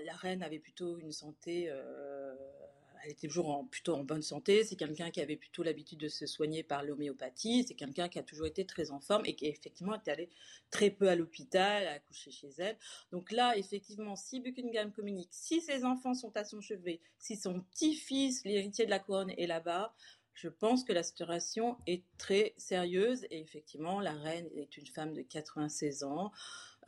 [0.05, 2.35] la, reine avait plutôt une santé euh,
[3.05, 4.64] elle était toujours plutôt en bonne santé.
[4.64, 7.64] C'est quelqu'un qui avait plutôt l'habitude de se soigner par l'homéopathie.
[7.67, 10.31] C'est quelqu'un qui a toujours été très en forme et qui effectivement est allé
[10.71, 12.77] très peu à l'hôpital, à accoucher chez elle.
[13.12, 17.61] Donc là, effectivement, si Buckingham communique, si ses enfants sont à son chevet, si son
[17.61, 19.95] petit-fils, l'héritier de la couronne, est là-bas,
[20.35, 25.12] je pense que la situation est très sérieuse et effectivement, la reine est une femme
[25.12, 26.33] de 96 ans.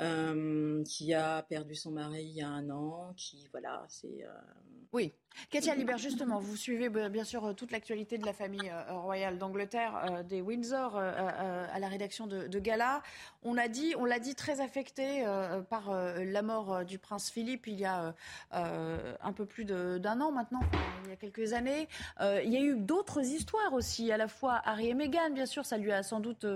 [0.00, 4.24] Euh, qui a perdu son mari il y a un an, qui voilà, c'est.
[4.26, 4.32] Euh,
[4.92, 5.14] oui,
[5.50, 10.22] Katia Libert, justement, vous suivez bien sûr toute l'actualité de la famille euh, royale d'Angleterre,
[10.24, 13.02] des Windsor, à la rédaction de, Gala.
[13.42, 15.24] On a dit, on l'a dit, très affecté
[15.68, 18.14] par la mort du prince Philippe il y a
[18.52, 20.62] un peu plus d'un an maintenant,
[21.04, 21.88] il y a quelques années.
[22.20, 25.66] il y a eu d'autres histoires aussi, à la fois Harry et Meghan, bien sûr,
[25.66, 26.46] ça lui a sans doute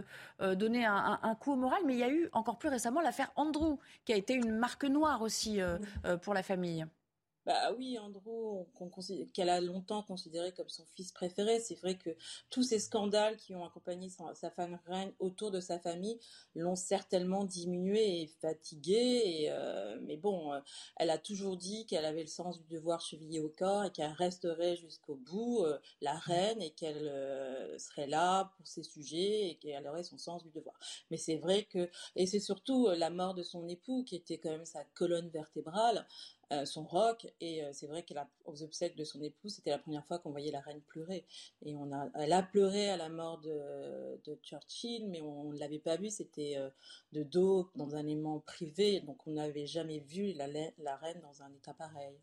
[0.41, 3.77] donné un coup au moral, mais il y a eu encore plus récemment l'affaire Andrew,
[4.05, 6.87] qui a été une marque noire aussi euh, euh, pour la famille.
[7.47, 8.67] Bah oui, Andrew,
[9.33, 11.59] qu'elle a longtemps considéré comme son fils préféré.
[11.59, 12.11] C'est vrai que
[12.51, 16.19] tous ces scandales qui ont accompagné sa, femme reine autour de sa famille
[16.55, 19.49] l'ont certainement diminué et fatigué.
[19.51, 20.61] Euh, mais bon, euh,
[20.97, 24.13] elle a toujours dit qu'elle avait le sens du devoir chevillé au corps et qu'elle
[24.13, 27.11] resterait jusqu'au bout euh, la reine et qu'elle
[27.79, 30.79] serait là pour ses sujets et qu'elle aurait son sens du devoir.
[31.11, 34.51] Mais c'est vrai que, et c'est surtout la mort de son époux qui était quand
[34.51, 36.07] même sa colonne vertébrale.
[36.53, 37.33] Euh, son rock.
[37.41, 40.51] Et euh, c'est vrai qu'aux obsèques de son épouse, c'était la première fois qu'on voyait
[40.51, 41.25] la reine pleurer.
[41.63, 45.79] Et on a, elle a pleuré à la mort de, Churchill, mais on ne l'avait
[45.79, 46.11] pas vu.
[46.11, 46.69] C'était euh,
[47.13, 51.53] de dos dans un aimant privé, donc on n'avait jamais vu la reine dans un
[51.53, 52.19] état pareil.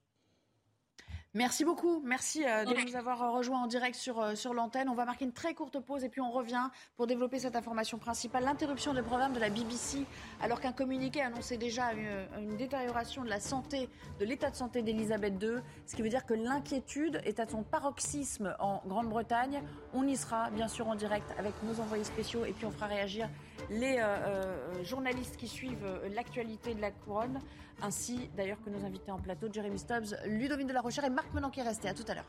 [1.33, 2.01] Merci beaucoup.
[2.05, 4.87] Merci euh, de nous avoir euh, rejoints en direct sur, euh, sur l'antenne.
[4.87, 7.97] On va marquer une très courte pause et puis on revient pour développer cette information
[7.97, 8.45] principale.
[8.45, 10.05] L'interruption des programmes de la BBC,
[10.41, 15.33] alors qu'un communiqué annonçait déjà une, détérioration de la santé, de l'état de santé d'Elisabeth
[15.41, 19.61] II, ce qui veut dire que l'inquiétude est à son paroxysme en Grande-Bretagne.
[19.93, 22.87] On y sera bien sûr en direct avec nos envoyés spéciaux et puis on fera
[22.87, 23.29] réagir
[23.69, 23.99] les
[24.83, 27.39] journalistes qui suivent l'actualité de la couronne
[27.81, 31.33] ainsi d'ailleurs que nos invités en plateau, Jérémy Stubbs, Ludovine de la Rochère et Marc
[31.33, 31.87] Menon qui est resté.
[31.87, 32.25] À tout à l'heure.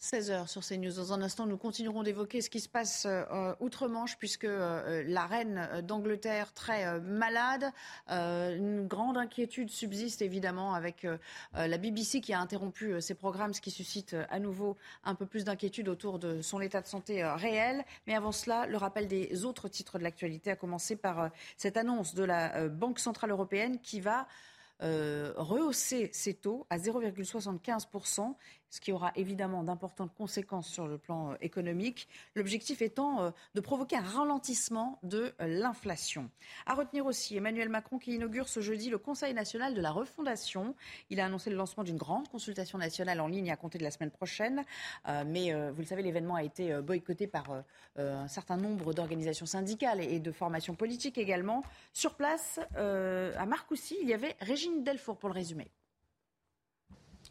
[0.00, 0.92] 16h sur CNews.
[0.92, 5.26] Dans un instant, nous continuerons d'évoquer ce qui se passe euh, outre-Manche, puisque euh, la
[5.26, 7.72] reine d'Angleterre, très euh, malade,
[8.08, 11.06] une grande inquiétude subsiste évidemment avec
[11.54, 15.44] la BBC qui a interrompu ses programmes, ce qui suscite à nouveau un peu plus
[15.44, 17.84] d'inquiétude autour de son état de santé réel.
[18.06, 22.14] Mais avant cela, le rappel des autres titres de l'actualité, a commencé par cette annonce
[22.14, 24.26] de la Banque Centrale Européenne qui va
[24.80, 28.34] rehausser ses taux à 0,75%
[28.70, 32.08] ce qui aura évidemment d'importantes conséquences sur le plan euh, économique.
[32.34, 36.30] L'objectif étant euh, de provoquer un ralentissement de euh, l'inflation.
[36.66, 40.74] À retenir aussi Emmanuel Macron qui inaugure ce jeudi le Conseil national de la refondation.
[41.10, 43.90] Il a annoncé le lancement d'une grande consultation nationale en ligne à compter de la
[43.90, 44.64] semaine prochaine.
[45.26, 47.64] mais vous le savez, l'événement a été boycotté par
[47.96, 51.62] un certain nombre d'organisations syndicales et de formations politiques également.
[51.92, 55.70] Sur place, à Marcoussis, il y avait Régine Delfour pour le résumé.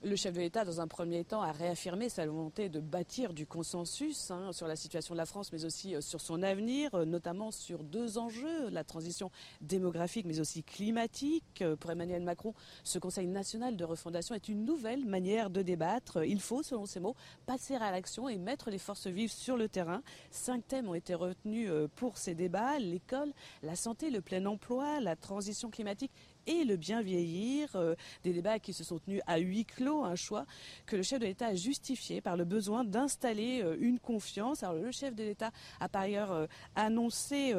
[0.04, 3.48] Le chef de l'État, dans un premier temps, a réaffirmé sa volonté de bâtir du
[3.48, 7.04] consensus hein, sur la situation de la France, mais aussi euh, sur son avenir, euh,
[7.04, 9.32] notamment sur deux enjeux, la transition
[9.62, 11.64] démographique, mais aussi climatique.
[11.64, 16.24] Euh, pour Emmanuel Macron, ce Conseil national de refondation est une nouvelle manière de débattre.
[16.24, 17.16] Il faut, selon ses mots,
[17.48, 20.04] passer à l'action et mettre les forces vives sur le terrain.
[20.30, 23.34] Cinq thèmes ont été retenus pour ces débats l'école,
[23.64, 26.12] la santé, le plein emploi, la transition climatique
[26.48, 27.76] et le bien vieillir.
[27.76, 30.46] Euh, des débats qui se sont tenus à huis clos, un choix
[30.86, 34.64] que le chef de l'État a justifié par le besoin d'installer euh, une confiance.
[34.64, 37.54] Alors le chef de l'État a par ailleurs euh, annoncé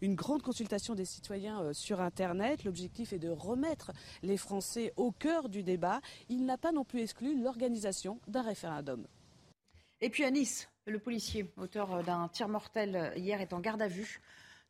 [0.00, 2.64] une grande consultation des citoyens sur Internet.
[2.64, 6.00] L'objectif est de remettre les Français au cœur du débat.
[6.28, 9.06] Il n'a pas non plus exclu l'organisation d'un référendum.
[10.00, 13.88] Et puis à Nice, le policier, auteur d'un tir mortel hier, est en garde à
[13.88, 14.20] vue.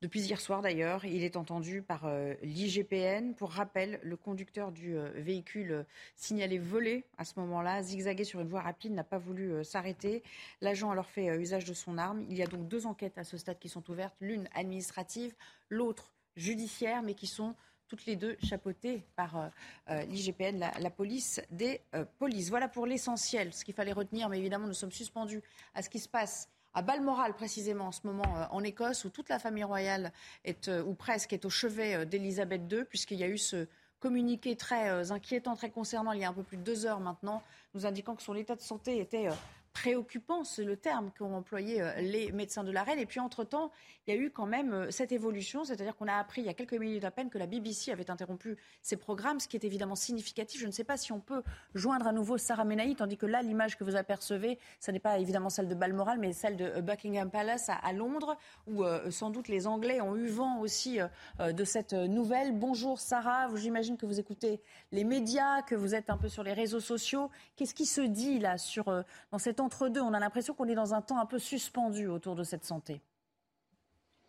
[0.02, 3.34] Depuis hier soir d'ailleurs, il est entendu par euh, l'IGPN.
[3.34, 5.82] Pour rappel, le conducteur du euh, véhicule euh,
[6.16, 10.24] signalé volé à ce moment-là, zigzagué sur une voie rapide, n'a pas voulu s'arrêter.
[10.60, 12.24] L'agent a alors fait usage de son arme.
[12.28, 15.36] Il y a donc deux enquêtes à ce stade qui sont ouvertes, l'une administrative,
[15.68, 17.54] l'autre judiciaire, mais qui sont
[17.86, 19.52] toutes les deux chapeautées par
[19.88, 21.80] l'IGPN, la, la, police des
[22.18, 22.48] polices.
[22.48, 25.42] Voilà pour l'essentiel, ce qu'il fallait retenir, mais évidemment nous sommes suspendus
[25.74, 29.10] à ce qui se passe à Balmoral précisément en ce moment euh, en Écosse, où
[29.10, 30.12] toute la famille royale
[30.44, 33.66] est, euh, ou presque, est au chevet euh, d'Elisabeth II, puisqu'il y a eu ce
[34.00, 37.40] communiqué très inquiétant, très concernant, il y a un peu plus de deux heures maintenant,
[37.72, 39.28] nous indiquant que son état de santé était
[39.72, 42.98] préoccupant, c'est le terme qu'ont employé euh, les médecins de la reine.
[42.98, 43.70] Et puis, entre-temps,
[44.06, 46.50] il y a eu quand même euh, cette évolution, c'est-à-dire qu'on a appris il y
[46.50, 49.64] a quelques minutes à peine que la BBC avait interrompu ses programmes, ce qui est
[49.64, 50.60] évidemment significatif.
[50.60, 51.42] Je ne sais pas si on peut
[51.74, 55.18] joindre à nouveau Sarah Menaï, tandis que là, l'image que vous apercevez, ce n'est pas
[55.18, 59.48] évidemment celle de Balmoral, mais celle de euh, Buckingham Palace à, Londres, où sans doute
[59.48, 60.98] les Anglais ont eu vent aussi
[61.38, 62.52] de cette nouvelle.
[62.52, 64.60] Bonjour Sarah, j'imagine que vous écoutez
[64.92, 67.30] les médias, que vous êtes un peu sur les réseaux sociaux.
[67.56, 68.84] Qu'est-ce qui se dit là sur,
[69.30, 70.00] dans cette entre deux.
[70.00, 73.00] On a l'impression qu'on est dans un temps un peu suspendu autour de cette santé.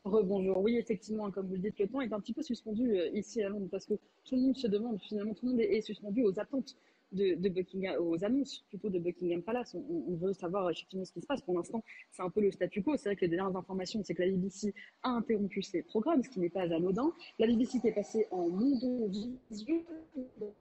[0.03, 0.59] Rebonjour.
[0.61, 3.41] Oui, effectivement, comme vous le dites, le temps est un petit peu suspendu euh, ici
[3.41, 3.93] à Londres parce que
[4.25, 6.75] tout le monde se demande, finalement, tout le monde est suspendu aux attentes
[7.13, 9.75] de, Buckingham, aux annonces plutôt de Buckingham Palace.
[9.75, 11.41] On, veut savoir effectivement ce qui se passe.
[11.41, 12.95] Pour l'instant, c'est un peu le statu quo.
[12.97, 14.73] C'est vrai que les dernières informations, c'est que la BBC
[15.03, 17.11] a interrompu ses programmes, ce qui n'est pas anodin.
[17.39, 19.09] La BBC qui est passée en vision,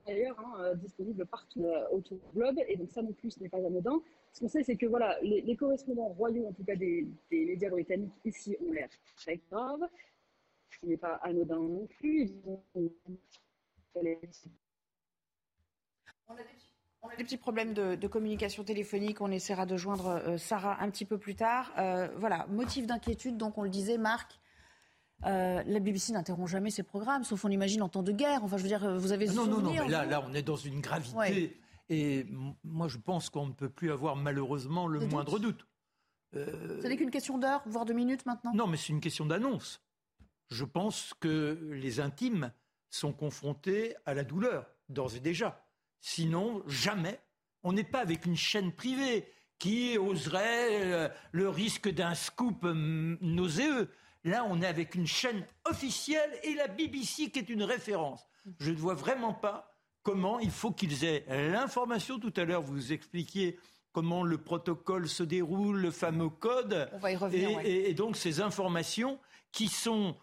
[0.06, 2.58] d'ailleurs, hein, euh, disponible partout euh, autour du globe.
[2.68, 4.00] Et donc ça non plus, ce n'est pas anodin.
[4.32, 7.70] Ce qu'on sait, c'est que voilà, les, correspondants royaux, en tout cas des, des médias
[7.70, 9.86] britanniques ici, ont l'air très graves.
[10.70, 12.22] Ce qui n'est pas anodin non plus.
[12.22, 12.62] Ils ont
[16.28, 16.34] On
[17.08, 17.36] a des petits...
[17.36, 19.20] problèmes de, communication téléphonique.
[19.20, 21.72] On essaiera de joindre euh, Sarah un petit peu plus tard.
[21.78, 24.38] Euh, voilà, motif d'inquiétude, donc on le disait, Marc.
[25.24, 28.42] Euh, la BBC n'interrompt jamais ses programmes, sauf on imagine en temps de guerre.
[28.42, 29.28] Enfin, je veux dire, vous avez.
[29.28, 31.60] Ah non, non, non, mais là, là, on est dans une gravité.
[31.88, 32.26] Et
[32.64, 35.66] moi, je pense qu'on ne peut plus avoir malheureusement le moindre doute.
[36.32, 38.52] Ce n'est qu'une question d'heure, voire de minutes maintenant?
[38.54, 39.80] Non, mais c'est une question d'annonce.
[40.50, 42.52] Je pense que les intimes
[42.90, 45.64] sont confrontés à la douleur, d'ores et déjà.
[46.02, 47.18] Sinon, jamais.
[47.62, 49.24] On n'est pas avec une chaîne privée
[49.58, 53.88] qui oserait euh, le risque d'un scoop euh, nauséeux.
[54.24, 58.26] Là, on est avec une chaîne officielle et la BBC qui est une référence.
[58.58, 62.18] Je ne vois vraiment pas comment il faut qu'ils aient l'information.
[62.18, 63.58] Tout à l'heure, vous expliquiez
[63.92, 66.88] comment le protocole se déroule, le fameux code.
[66.92, 67.60] On va y revenir.
[67.64, 69.20] Et, donc ces informations
[69.52, 70.16] qui sont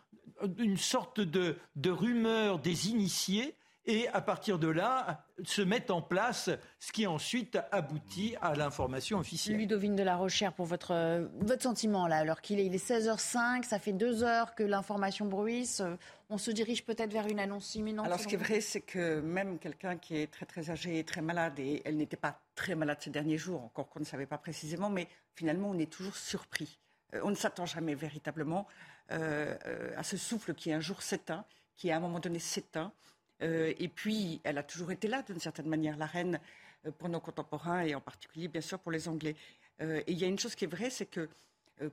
[0.57, 3.55] une sorte de, de rumeur des initiés
[3.89, 6.49] et à partir de là, se met en place
[6.79, 9.57] ce qui ensuite aboutit à l'information officielle.
[9.57, 13.63] Ludovine de la Rochère, pour votre, votre sentiment là, alors qu'il est, il est 16h05,
[13.63, 15.81] ça fait deux heures que l'information bruisse,
[16.29, 19.19] on se dirige peut-être vers une annonce imminente Alors ce qui est vrai, c'est que
[19.21, 22.75] même quelqu'un qui est très très âgé et très malade, et elle n'était pas très
[22.75, 26.15] malade ces derniers jours, encore qu'on ne savait pas précisément, mais finalement on est toujours
[26.15, 26.79] surpris.
[27.15, 28.67] Euh, on ne s'attend jamais véritablement
[29.11, 32.93] euh, euh, à ce souffle qui un jour s'éteint, qui à un moment donné s'éteint.
[33.41, 36.39] Euh, et puis, elle a toujours été là, d'une certaine manière, la reine
[36.85, 39.35] euh, pour nos contemporains et en particulier, bien sûr, pour les Anglais.
[39.81, 41.29] Euh, et il y a une chose qui est vraie, c'est que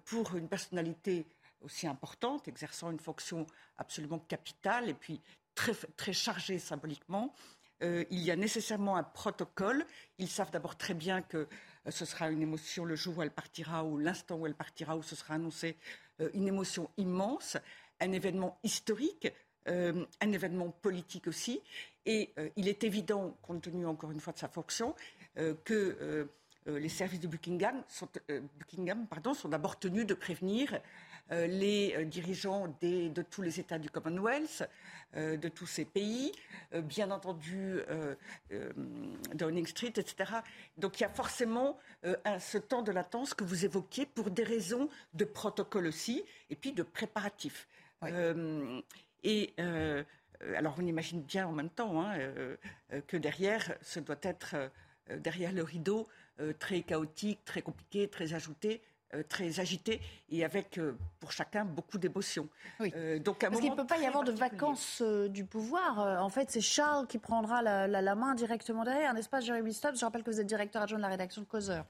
[0.05, 1.25] pour une personnalité
[1.61, 3.47] aussi importante, exerçant une fonction
[3.79, 5.21] absolument capitale et puis
[5.55, 7.33] très, très chargée symboliquement,
[7.81, 9.87] il y a nécessairement un protocole.
[10.19, 11.47] Ils savent d'abord très bien que
[11.89, 15.05] ce sera une émotion le jour où elle partira ou l'instant où elle partira, où
[15.05, 15.77] ce sera annoncé,
[16.35, 17.57] une émotion immense,
[18.01, 19.29] un événement historique
[19.69, 21.61] euh, un événement politique aussi.
[22.05, 24.95] Et euh, il est évident, compte tenu encore une fois de sa fonction,
[25.39, 26.29] euh, que
[26.69, 28.09] les services de Buckingham sont,
[28.59, 30.81] Buckingham, pardon, sont d'abord tenus de prévenir
[31.31, 34.69] les dirigeants de tous les États du Commonwealth,
[35.15, 36.33] de tous ces pays,
[36.73, 37.79] bien entendu
[39.33, 40.33] Downing Street, etc.
[40.77, 44.89] Donc il y a forcément ce temps de latence que vous évoquiez pour des raisons
[45.15, 47.69] de protocole aussi, et puis de préparatifs.
[49.27, 50.05] Et euh,
[50.57, 52.57] alors on imagine bien en même temps hein, euh,
[52.93, 54.55] euh, que derrière, ce doit être
[55.19, 56.09] derrière le rideau
[56.59, 58.83] très chaotique, très compliqué, très ajouté,
[59.29, 60.81] très agité et avec
[61.21, 62.49] pour chacun beaucoup d'émotions.
[62.81, 62.93] Oui.
[63.21, 65.99] donc Parce qu'il ne peut pas y avoir de vacances du pouvoir.
[66.21, 70.05] en fait, c'est Charles qui prendra la, main directement derrière, n'est-ce pas, Jérémy Stubbs Je
[70.05, 71.87] rappelle que vous êtes directeur adjoint de la rédaction de Causeur.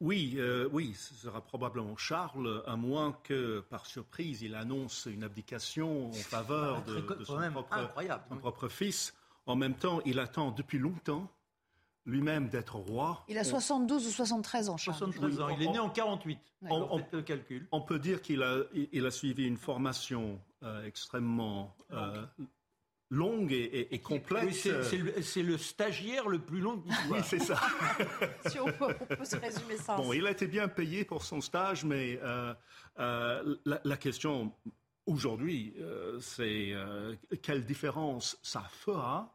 [0.00, 5.24] Oui, euh, oui, ce sera probablement Charles, à moins que, par surprise, il annonce une
[5.24, 7.38] abdication en faveur de, son,
[8.38, 9.12] propre, fils.
[9.46, 11.28] En même temps, il attend depuis longtemps
[12.06, 13.24] lui-même d'être roi.
[13.28, 14.96] Il a 72 ou 73 ans, Charles.
[14.96, 15.48] 73 ans.
[15.50, 16.38] Il est né en 48.
[16.70, 17.68] On, le calcul.
[17.70, 22.24] On peut dire qu'il a, il a suivi une formation euh, extrêmement euh,
[23.10, 24.68] longue et, complexe.
[25.22, 27.58] c'est le, stagiaire le plus long de Oui, c'est ça.
[28.46, 28.94] si on peut,
[29.24, 29.96] se résumer ça.
[29.96, 32.54] Bon, il a été bien payé pour son stage, mais euh,
[32.98, 34.52] euh, la, question
[35.06, 36.74] aujourd'hui, euh, c'est
[37.42, 39.34] quelle différence ça fera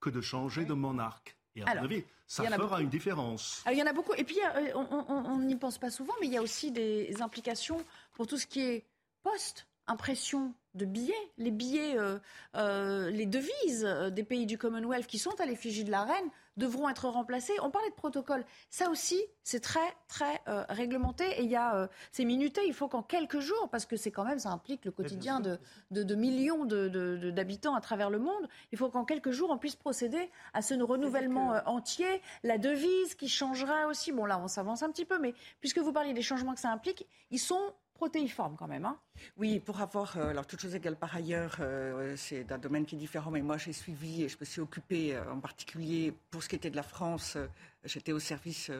[0.00, 1.36] que de changer de monarque?
[1.56, 3.64] Et à mon avis, ça fera une différence.
[3.70, 4.14] il y en a beaucoup.
[4.14, 4.38] Et puis,
[4.74, 7.82] on n'y pense pas souvent, mais il y a aussi des implications
[8.12, 8.84] pour tout ce qui est
[9.22, 12.18] poste impression de billets, les billets, euh,
[12.56, 16.28] euh, les devises euh, des pays du Commonwealth qui sont à l'effigie de la reine
[16.56, 17.52] devront être remplacées.
[17.62, 18.44] On parlait de protocole.
[18.70, 22.60] Ça aussi, c'est très, très réglementé et il y a, c'est minuté.
[22.64, 25.58] Il faut qu'en quelques jours, parce que c'est quand même, ça implique le quotidien de,
[25.90, 30.30] de, millions d'habitants à travers le monde, il faut qu'en quelques jours, on puisse procéder
[30.52, 32.22] à ce renouvellement entier.
[32.44, 34.12] La devise qui changera aussi.
[34.12, 36.70] Bon, là, on s'avance un petit peu, mais puisque vous parliez des changements que ça
[36.70, 38.84] implique, ils sont protéiforme quand même.
[38.84, 38.98] Hein
[39.36, 42.96] oui, pour avoir, euh, alors toute chose égale par ailleurs, euh, c'est d'un domaine qui
[42.96, 46.42] est différent, mais moi j'ai suivi et je me suis occupée euh, en particulier pour
[46.42, 47.38] ce qui était de la France,
[47.84, 48.70] j'étais au service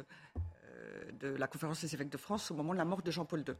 [1.20, 3.54] de la conférence des évêques de France au moment de la mort de Jean-Paul II.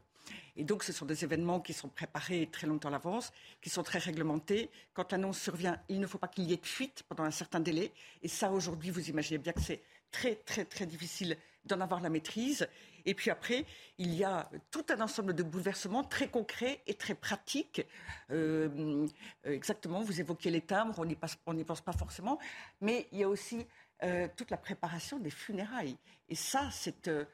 [0.57, 3.83] Et donc ce sont des événements qui sont préparés très longtemps à l'avance, qui sont
[3.83, 4.69] très réglementés.
[4.93, 7.59] Quand l'annonce survient, il ne faut pas qu'il y ait de fuite pendant un certain
[7.59, 7.91] délai.
[8.21, 12.09] Et ça, aujourd'hui, vous imaginez bien que c'est très, très, très difficile d'en avoir la
[12.09, 12.67] maîtrise.
[13.05, 13.65] Et puis après,
[13.97, 17.85] il y a tout un ensemble de bouleversements très concrets et très pratiques.
[18.31, 19.07] Euh,
[19.43, 21.05] exactement, vous évoquiez les timbres,
[21.45, 22.39] on n'y pense pas forcément,
[22.81, 23.65] mais il y a aussi
[24.03, 25.97] euh, toute la préparation des funérailles.
[26.29, 27.25] Et ça, c'est euh,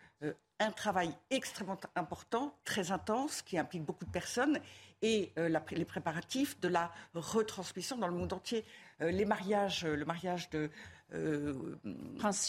[0.60, 4.60] un travail extrêmement important, très intense, qui implique beaucoup de personnes,
[5.02, 8.64] et euh, les préparatifs de la retransmission dans le monde entier.
[9.02, 10.70] Euh, les mariages, le mariage de
[11.14, 11.54] euh,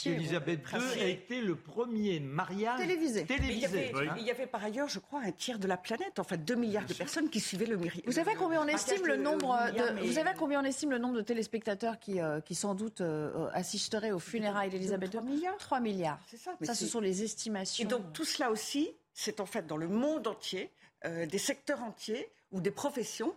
[0.07, 3.27] Elisabeth II a été le premier mariage télévisé.
[3.29, 6.55] Il, y avait, par ailleurs, je crois, un tiers de la planète, en fait, 2
[6.55, 8.05] milliards de personnes qui suivaient le mariage.
[8.07, 11.17] Vous savez combien on estime le nombre de, vous savez combien on estime le nombre
[11.17, 15.57] de téléspectateurs qui, euh, qui sans doute euh, assisteraient aux funérailles d'Elisabeth II 3 milliards.
[15.59, 16.21] 3 milliards.
[16.29, 16.53] C'est ça.
[16.63, 17.85] ça, ce sont les estimations.
[17.85, 20.71] Et donc tout cela aussi, c'est en fait dans le monde entier,
[21.05, 23.35] des secteurs entiers ou des professions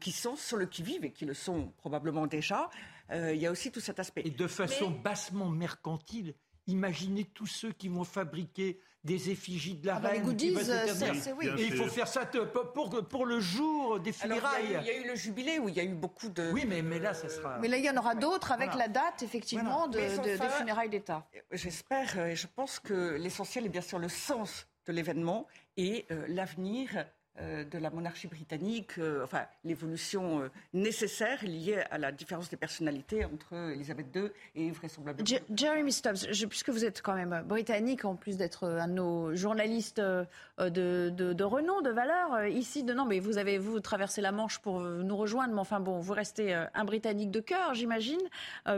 [0.00, 2.68] qui sont sur le qui-vive et qui le sont probablement déjà
[3.10, 4.22] euh, il y a aussi tout cet aspect.
[4.24, 6.34] Et de façon bassement mercantile,
[6.66, 10.20] imaginez tous ceux qui vont fabriquer des effigies de la ah bah, reine.
[10.20, 11.48] les goodies, c'est oui.
[11.58, 14.78] Et il faut faire ça pour, pour le jour des funérailles.
[14.80, 16.50] Il y, a eu le jubilé où il y a eu beaucoup de.
[16.52, 17.58] Oui, mais, mais là, ça sera.
[17.58, 21.28] Mais là, il y en aura d'autres avec la date, effectivement, de, des funérailles d'État.
[21.52, 25.46] J'espère et je pense que l'essentiel est bien sûr le sens de l'événement
[25.76, 27.04] et euh, l'avenir euh,
[27.38, 33.24] de la monarchie britannique, euh, enfin l'évolution euh, nécessaire liée à la différence des personnalités
[33.24, 35.26] entre Elisabeth II et vraisemblablement.
[35.54, 40.00] Jeremy Stubbs, puisque vous êtes quand même britannique, en plus d'être un de nos journalistes
[40.00, 44.80] de, renom, de valeur, ici, de, non, mais vous avez vous traversé la Manche pour
[44.80, 48.20] nous rejoindre, mais enfin bon, vous restez un Britannique de cœur, j'imagine,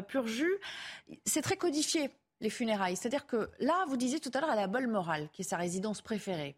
[0.09, 0.59] pur jus.
[1.25, 4.67] C'est très codifié les funérailles, c'est-à-dire que là, vous disiez tout à l'heure, à la
[4.67, 6.57] Balmoral, qui est sa résidence préférée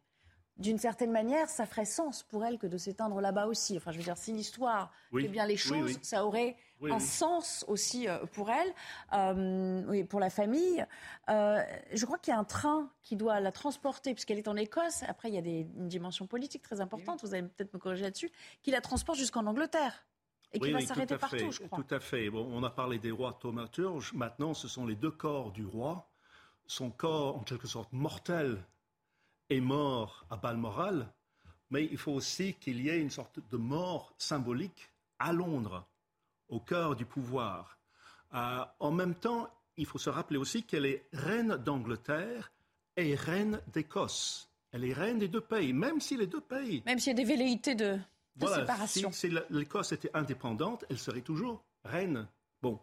[0.60, 3.76] d'une certaine manière, ça ferait sens pour elle que de s'éteindre là-bas aussi.
[3.76, 8.08] Enfin, je veux dire, si l'histoire fait bien les choses, ça aurait un sens aussi
[8.08, 8.72] euh, pour elle,
[9.12, 10.84] euh, oui, pour la famille.
[11.28, 11.60] Euh,
[11.92, 15.02] je crois qu'il y a un train qui doit la transporter, puisqu'elle est en Écosse.
[15.08, 18.04] Après, il y a des, une dimension politique très importante, vous allez peut-être me corriger
[18.04, 18.30] là-dessus,
[18.62, 20.04] qui la transporte jusqu'en Angleterre.
[20.52, 21.78] Et qui va s'arrêter partout, je crois.
[21.78, 22.28] Tout à fait.
[22.28, 24.12] Bon, on a parlé des rois thaumaturges.
[24.14, 26.10] Maintenant, ce sont les deux corps du roi.
[26.66, 28.64] Son corps, en quelque sorte, mortel,
[29.50, 31.12] est mort à Balmoral,
[31.70, 35.86] mais il faut aussi qu'il y ait une sorte de mort symbolique à Londres,
[36.48, 37.78] au cœur du pouvoir.
[38.34, 42.52] Euh, en même temps, il faut se rappeler aussi qu'elle est reine d'Angleterre
[42.96, 44.50] et reine d'Écosse.
[44.72, 46.82] Elle est reine des deux pays, même si les deux pays.
[46.86, 47.98] Même s'il y a des velléités de,
[48.40, 49.10] séparation.
[49.10, 52.28] Si, si l'Écosse était indépendante, elle serait toujours reine.
[52.62, 52.78] Bon,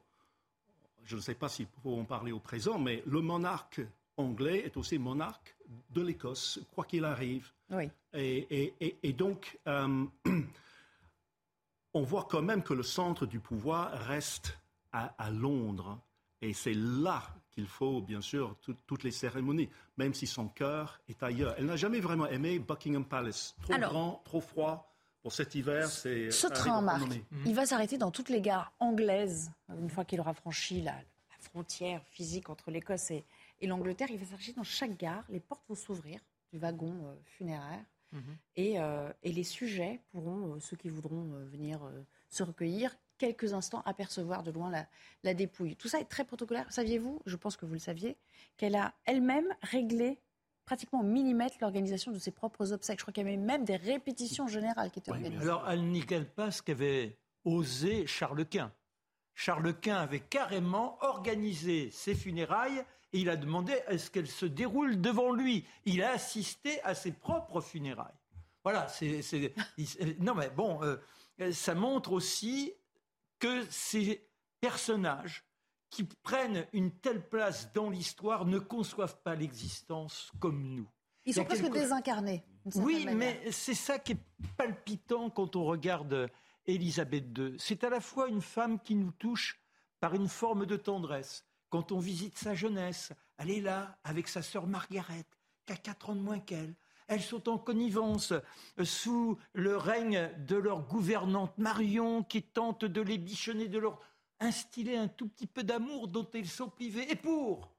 [1.03, 3.82] je ne sais pas si faut en parler au présent, mais le monarque
[4.18, 5.57] anglais est aussi monarque
[5.89, 7.51] de l'Écosse, quoi qu'il arrive.
[7.70, 7.89] Oui.
[8.13, 10.05] Et, donc, euh,
[11.93, 14.57] on voit quand même que le centre du pouvoir reste
[14.91, 15.99] à, Londres.
[16.41, 18.55] Et c'est là qu'il faut, bien sûr,
[18.88, 21.55] toutes les cérémonies, même si son cœur est ailleurs.
[21.57, 23.55] Elle n'a jamais vraiment aimé Buckingham Palace.
[23.61, 24.93] Trop grand, trop froid.
[25.22, 26.32] Pour cet hiver, c'est.
[26.32, 27.11] Ce train, Marc,
[27.45, 30.95] il va s'arrêter dans toutes les gares anglaises, une fois qu'il aura franchi la
[31.39, 33.26] frontière physique entre l'Écosse et,
[33.60, 36.20] et l'Angleterre, il va s'arracher dans chaque gare, les portes vont s'ouvrir
[36.51, 37.84] du wagon euh, funéraire.
[38.12, 38.38] Mhm.
[38.60, 41.82] Euh, et, les sujets pourront, euh, ceux qui voudront venir
[42.30, 44.72] se recueillir, quelques instants apercevoir de loin
[45.24, 45.76] la, dépouille.
[45.76, 46.72] Tout ça est très protocolaire.
[46.72, 48.16] Saviez-vous, je pense que vous le saviez,
[48.55, 50.20] qu'elle a elle-même réglé
[50.66, 52.99] pratiquement au millimètre l'organisation de ses propres obsèques.
[52.99, 55.43] Je crois qu'il y avait même des répétitions générales qui étaient organisées.
[55.43, 58.72] Alors, elle n'y pas ce qu'avait osé Charles Quint.
[59.34, 62.84] Charles Quint avait carrément organisé ses funérailles
[63.18, 65.65] et il a demandé est-ce qu'elle se déroule devant lui?
[65.86, 68.13] Il a assisté à ses propres funérailles.
[68.63, 69.53] Voilà, c'est.
[70.20, 70.97] Non, mais bon, euh,
[71.51, 72.74] ça montre aussi
[73.39, 75.43] que ces personnages
[75.89, 80.88] qui prennent une telle place dans l'histoire ne conçoivent pas l'existence comme nous.
[81.26, 82.43] Ils sont presque désincarnés.
[82.76, 84.20] Oui, mais c'est ça qui est
[84.57, 86.30] palpitant quand on regarde
[86.65, 87.55] Élisabeth II.
[87.57, 89.59] C'est à la fois une femme qui nous touche
[89.99, 91.46] par une forme de tendresse.
[91.70, 95.26] Quand on visite sa jeunesse, elle est là avec sa sœur Margaret,
[95.65, 96.76] qui a quatre ans de moins qu'elle.
[97.07, 103.01] Elles sont en connivence euh, sous le règne de leur gouvernante Marion, qui tente de
[103.01, 104.01] les bichonner, de leur
[104.39, 107.09] instiller un tout petit peu d'amour dont elles sont privées.
[107.11, 107.72] Et pour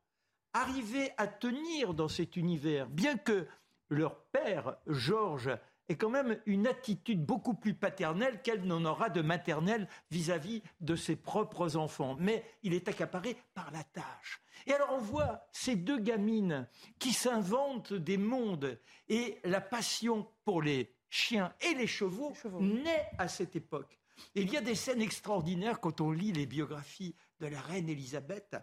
[0.53, 3.47] arriver à tenir dans cet univers, bien que
[3.91, 5.57] leur père, Georges,
[5.89, 10.97] est quand même une attitude beaucoup plus paternelle qu'elle n'en aura de maternelle vis-à-vis de
[10.97, 12.17] ses propres enfants.
[12.19, 14.41] Mais il est accaparé par la tâche.
[14.67, 16.69] Et alors on voit ces deux gamines
[16.99, 18.79] qui s'inventent des mondes
[19.09, 23.99] et la passion pour les chiens et les chevaux, naît à cette époque.
[24.35, 28.57] il y a des scènes extraordinaires quand on lit les biographies de la reine Élisabeth,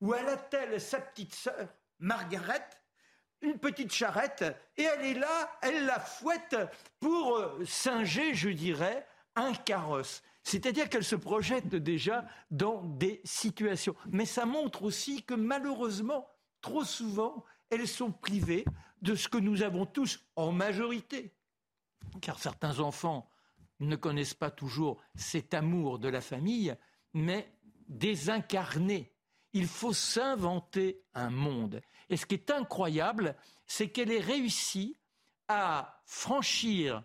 [0.00, 1.68] où elle a-t-elle sa petite sœur,
[2.00, 2.68] Margaret,
[3.42, 4.44] une petite charrette
[4.76, 6.56] et elle est là, elle la fouette
[7.00, 10.22] pour euh, singer, je dirais, un carrosse.
[10.42, 13.94] C'est-à-dire qu'elle se projette déjà dans des situations.
[14.10, 16.28] Mais ça montre aussi que malheureusement,
[16.60, 18.64] trop souvent, elles sont privées
[19.02, 21.34] de ce que nous avons tous en majorité,
[22.20, 23.28] car certains enfants
[23.80, 26.76] ne connaissent pas toujours cet amour de la famille,
[27.14, 27.52] mais
[27.88, 29.12] désincarné.
[29.52, 31.80] Il faut s'inventer un monde.
[32.10, 33.36] Et ce qui est incroyable,
[33.66, 34.96] c'est qu'elle ait réussi
[35.48, 37.02] à franchir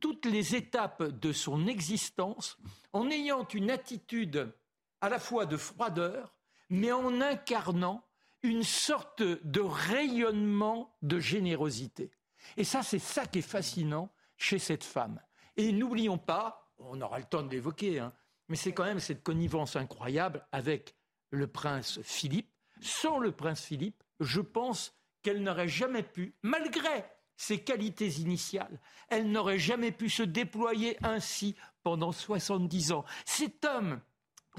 [0.00, 2.58] toutes les étapes de son existence
[2.92, 4.54] en ayant une attitude
[5.00, 6.34] à la fois de froideur,
[6.68, 8.04] mais en incarnant
[8.42, 12.10] une sorte de rayonnement de générosité.
[12.56, 15.20] Et ça, c'est ça qui est fascinant chez cette femme.
[15.56, 18.12] Et n'oublions pas, on aura le temps de l'évoquer, hein,
[18.48, 20.94] mais c'est quand même cette connivence incroyable avec
[21.30, 22.50] le prince Philippe.
[22.82, 27.04] Sans le prince Philippe, je pense qu'elle n'aurait jamais pu, malgré
[27.36, 33.04] ses qualités initiales, elle n'aurait jamais pu se déployer ainsi pendant 70 ans.
[33.24, 34.00] Cet homme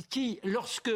[0.10, 0.92] qui, lorsque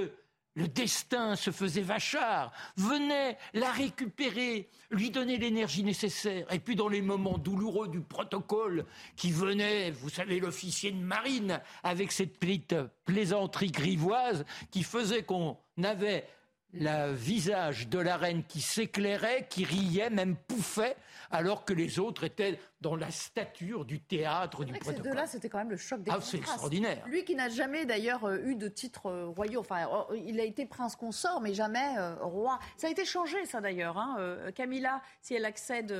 [0.55, 6.51] le destin se faisait vachard, venait la récupérer, lui donner l'énergie nécessaire.
[6.51, 8.85] Et puis dans les moments douloureux du protocole,
[9.15, 15.57] qui venait, vous savez, l'officier de marine, avec cette petite plaisanterie grivoise, qui faisait qu'on
[15.81, 16.27] avait
[16.73, 20.95] le visage de la reine qui s'éclairait, qui riait, même pouffait,
[21.31, 25.03] alors que les autres étaient dans la stature du théâtre du protocole.
[25.03, 27.03] Ces deux-là, c'était quand même le choc des Ah, c'est extraordinaire.
[27.07, 30.43] Lui qui n'a jamais d'ailleurs euh, eu de titre euh, royaux, enfin, euh, il a
[30.43, 32.59] été prince consort, mais jamais roi.
[32.77, 33.97] Ça a été changé, ça d'ailleurs.
[33.97, 34.37] Hein.
[34.55, 35.93] Camilla, si elle accède,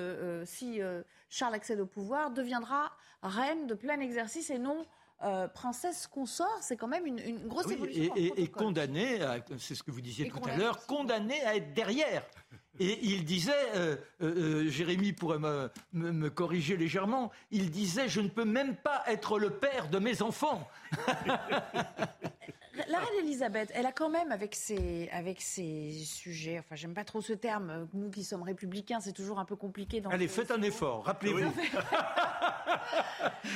[0.46, 0.80] si
[1.30, 2.92] Charles accède au pouvoir, deviendra
[3.22, 4.86] reine de plein exercice et non
[5.24, 8.14] euh, princesse consort, c'est quand même une, grosse évolution.
[8.16, 9.20] Et, condamné,
[9.58, 12.24] c'est ce que vous disiez tout à l'heure, condamné à être derrière.
[12.80, 18.30] Et il disait, euh, euh, Jérémy pourrait me, me, corriger légèrement, il disait, je ne
[18.30, 20.66] peux même pas être le père de mes enfants.
[22.88, 27.04] La reine Elisabeth, elle a quand même, avec ses, avec ses sujets, enfin, j'aime pas
[27.04, 30.02] trop ce terme, nous qui sommes républicains, c'est toujours un peu compliqué.
[30.10, 31.40] Allez, faites un effort, rappelez-vous.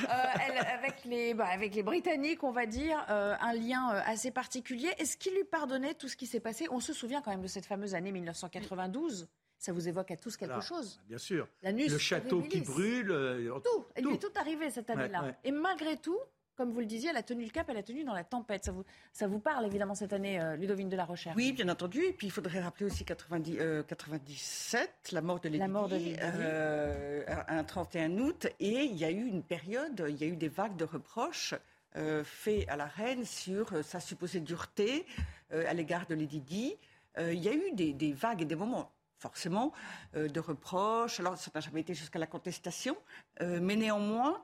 [0.04, 4.32] euh, avec, les, bah, avec les Britanniques, on va dire, euh, un lien euh, assez
[4.32, 4.90] particulier.
[4.98, 6.68] Est-ce qu'il lui pardonnait tout ce qui s'est passé?
[6.72, 9.28] On se souvient quand même de cette fameuse année 1992
[9.64, 11.48] ça vous évoque à tous quelque chose Bien sûr.
[11.64, 13.12] le château qui brûle.
[13.12, 13.86] Euh, tout.
[13.98, 15.38] Il lui est tout arrivé cette année-là.
[15.46, 16.20] Et malgré tout,
[16.56, 18.66] comme vous le disiez, elle a tenu le cap, elle a tenu dans la tempête.
[18.66, 21.68] Ça vous, ça vous parle évidemment cette année, euh, Ludovine de la Recherche Oui, bien
[21.70, 22.04] entendu.
[22.04, 25.88] Et puis il faudrait rappeler aussi 90, 97, euh, la mort de Lady La mort
[25.88, 28.48] de Lady euh, un 31 août.
[28.60, 31.56] Et il y a eu une période, il y a eu des vagues de reproches
[31.96, 35.06] euh, faits à la reine sur sa supposée dureté
[35.52, 36.76] à l'égard de Lady Di.
[37.20, 39.72] il y a eu des, des, vagues et des moments forcément
[40.16, 41.20] de reproches.
[41.20, 42.98] Alors ça n'a jamais été jusqu'à la contestation,
[43.40, 44.44] mais néanmoins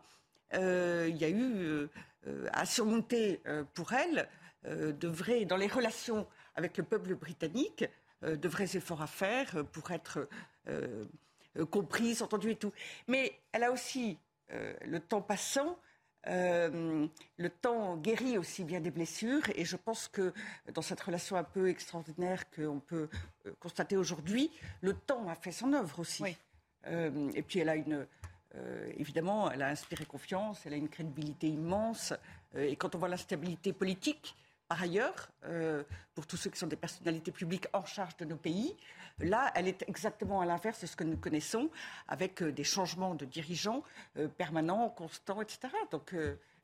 [0.53, 1.89] il y a eu euh,
[2.27, 3.41] euh, à surmonter
[3.73, 4.27] pour elle
[4.65, 7.85] de vrais, dans les relations avec le peuple britannique,
[8.21, 10.27] de vrais efforts à faire pour être
[11.71, 12.73] comprise, entendue et tout.
[13.07, 14.17] Mais elle a aussi,
[14.49, 15.79] le temps passant,
[16.25, 17.09] le
[17.61, 20.33] temps guérit aussi bien des blessures et je pense que
[20.73, 23.07] dans cette relation un peu extraordinaire qu'on peut
[23.59, 26.25] constater aujourd'hui, le temps a fait son œuvre aussi.
[26.85, 28.05] et puis elle a une,
[28.55, 32.13] euh, évidemment, elle a inspiré confiance, elle a une crédibilité immense.
[32.55, 34.35] Euh, et quand on voit l'instabilité politique,
[34.67, 35.83] par ailleurs, euh,
[36.13, 38.75] pour tous ceux qui sont des personnalités publiques en charge de nos pays,
[39.19, 41.69] là, elle est exactement à l'inverse de ce que nous connaissons,
[42.07, 43.83] avec des changements de dirigeants
[44.37, 45.69] permanents, constants, etc.
[45.91, 46.13] Donc,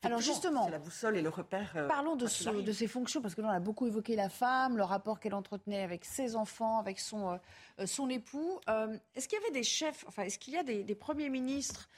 [0.04, 1.72] alors justement, la boussole et le repère.
[1.76, 2.26] Euh, parlons de,
[2.62, 5.82] de, ses fonctions parce que l'on a beaucoup évoqué la femme, le rapport qu'elle entretenait
[5.82, 7.38] avec ses enfants, avec son euh,
[7.80, 8.60] euh, son époux.
[9.16, 11.89] est-ce qu'il y avait des chefs, enfin est-ce qu'il y a des, premiers ministres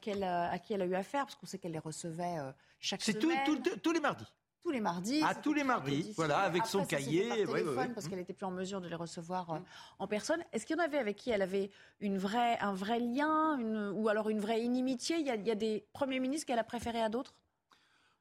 [0.00, 1.24] qu'elle à qui elle a eu affaire?
[1.24, 2.36] Parce qu'on sait qu'elle les recevait
[2.80, 3.20] chaque semaine.
[3.46, 4.24] C'est tous les mardis.
[4.62, 5.20] Tous les mardis.
[5.24, 7.28] Ah, tous les mardis, voilà, avec son cahier.
[7.28, 9.60] Par téléphone, parce qu'elle n'était plus en mesure de les recevoir
[9.98, 10.42] en personne.
[10.52, 13.90] Est-ce qu'il y en avait avec qui elle avait une vraie, un vrai lien, une,
[13.94, 15.18] ou alors une vraie inimitié?
[15.18, 17.34] Il y, a, il y a des premiers ministres qu'elle a préférés à d'autres?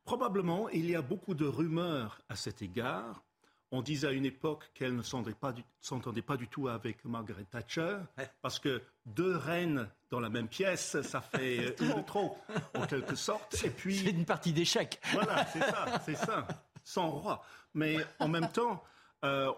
[0.05, 3.23] Probablement, il y a beaucoup de rumeurs à cet égard.
[3.71, 7.97] On disait à une époque qu'elle ne s'entendait pas, du tout avec Margaret Thatcher,
[8.41, 12.37] parce que deux reines dans la même pièce, ça fait une de trop,
[12.75, 13.63] en quelque sorte.
[13.65, 15.01] Et puis, c'est une partie d'échec.
[15.11, 16.47] Voilà, c'est ça, c'est ça,
[16.83, 17.43] sans roi.
[17.73, 18.83] Mais en même temps,
[19.25, 19.51] euh,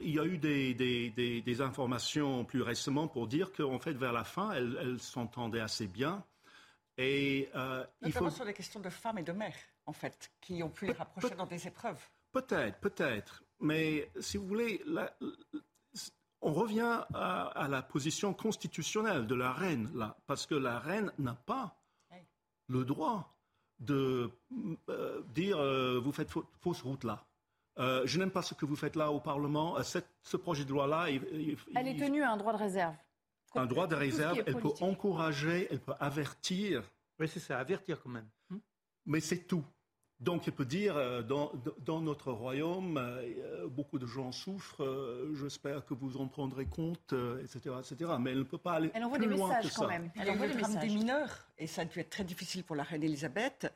[0.00, 4.50] il y a eu des, informations plus récemment pour dire qu'en fait, vers la fin,
[4.52, 6.24] elle, elle s'entendait assez bien.
[6.98, 8.30] Et euh, il faut...
[8.30, 9.54] sur les questions de femmes et de mères,
[9.86, 12.02] en fait, qui ont pu les rapprocher dans des épreuves.
[12.32, 13.44] Peut-être, peut-être.
[13.60, 14.82] Mais si vous voulez,
[16.40, 21.34] on revient à, la position constitutionnelle de la reine, là, parce que la reine n'a
[21.34, 21.76] pas
[22.68, 23.32] le droit
[23.78, 24.30] de
[24.88, 26.30] euh, dire euh, vous faites
[26.60, 27.24] fausse route là.
[27.78, 29.76] Euh, je n'aime pas ce que vous faites là au Parlement.
[29.82, 31.10] ce projet de loi-là.
[31.10, 32.96] Elle est tenue à un droit de réserve
[33.54, 36.82] Un droit de réserve, elle peut encourager, elle peut avertir.
[37.18, 38.28] Oui, c'est ça, avertir quand même.
[39.04, 39.64] Mais c'est tout.
[40.20, 41.52] Donc, il peut dire, euh, dans,
[41.84, 47.14] dans notre royaume, euh, beaucoup de gens souffrent, euh, j'espère que vous en prendrez compte,
[47.42, 48.12] etc., etc.
[48.18, 50.10] Mais elle ne peut pas aller elle envoie plus des loin messages que quand même.
[50.18, 50.80] Elle envoie des messages.
[50.80, 53.72] des mineurs, et ça a dû être très difficile pour la reine Elisabeth,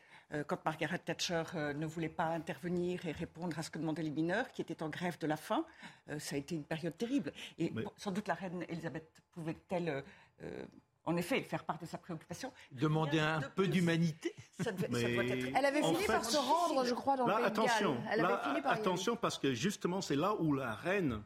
[0.47, 1.43] quand Margaret Thatcher
[1.75, 4.89] ne voulait pas intervenir et répondre à ce que demandaient les mineurs, qui étaient en
[4.89, 5.65] grève de la faim.
[6.19, 7.33] ça a été une période terrible.
[7.59, 10.05] Et sans doute la reine Elisabeth pouvait-elle
[11.11, 12.53] en effet, faire part de sa préoccupation.
[12.73, 14.35] Demander un peu d'humanité.
[14.59, 18.63] Elle avait fini par se rendre, je crois, dans le pays attention, Elle avait fini
[18.63, 21.23] par attention, parce que justement, c'est là où la reine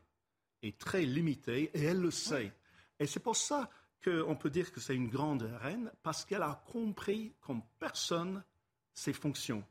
[0.63, 2.53] est très limitée, et elle le sait.
[2.99, 3.69] Et c'est pour ça
[4.03, 8.43] qu'on peut dire que c'est une grande reine, parce qu'elle a compris comme personne
[8.95, 9.65] ses fonctions.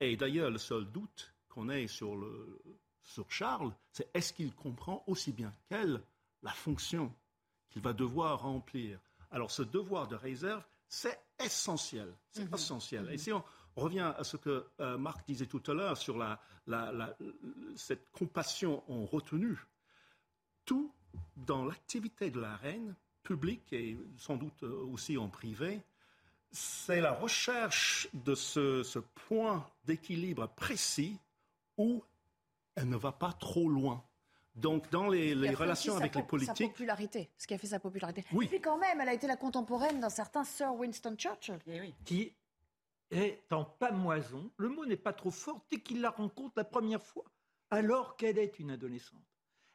[0.00, 2.60] Et d'ailleurs, le seul doute qu'on ait sur, le,
[3.02, 6.00] sur Charles, c'est est-ce qu'il comprend aussi bien qu'elle
[6.42, 7.12] la fonction
[7.70, 9.00] qu'il va devoir remplir
[9.34, 12.14] alors ce devoir de réserve, c'est essentiel.
[12.30, 12.54] C'est mhm.
[12.54, 13.10] essentiel.
[13.10, 13.42] Et si on
[13.74, 16.24] revient à ce que euh, Marc disait tout à l'heure sur
[17.74, 19.58] cette compassion en retenue,
[20.64, 20.94] tout
[21.36, 25.80] dans l'activité de la reine, publique et sans doute euh, aussi en privé,
[26.52, 31.18] c'est la recherche de ce point d'équilibre précis
[31.78, 32.04] où
[32.76, 34.04] elle ne va pas trop loin.
[34.54, 36.56] Donc, dans les, relations avec les politiques.
[36.56, 38.24] Sa popularité, ce qui a fait sa popularité.
[38.32, 38.46] Oui.
[38.46, 41.58] Et puis, quand même, elle a été la contemporaine d'un certain Sir Winston Churchill.
[41.66, 42.34] Eh qui
[43.10, 47.02] est en pamoison, le mot n'est pas trop fort, dès qu'il la rencontre la première
[47.02, 47.24] fois,
[47.70, 49.20] alors qu'elle est une adolescente.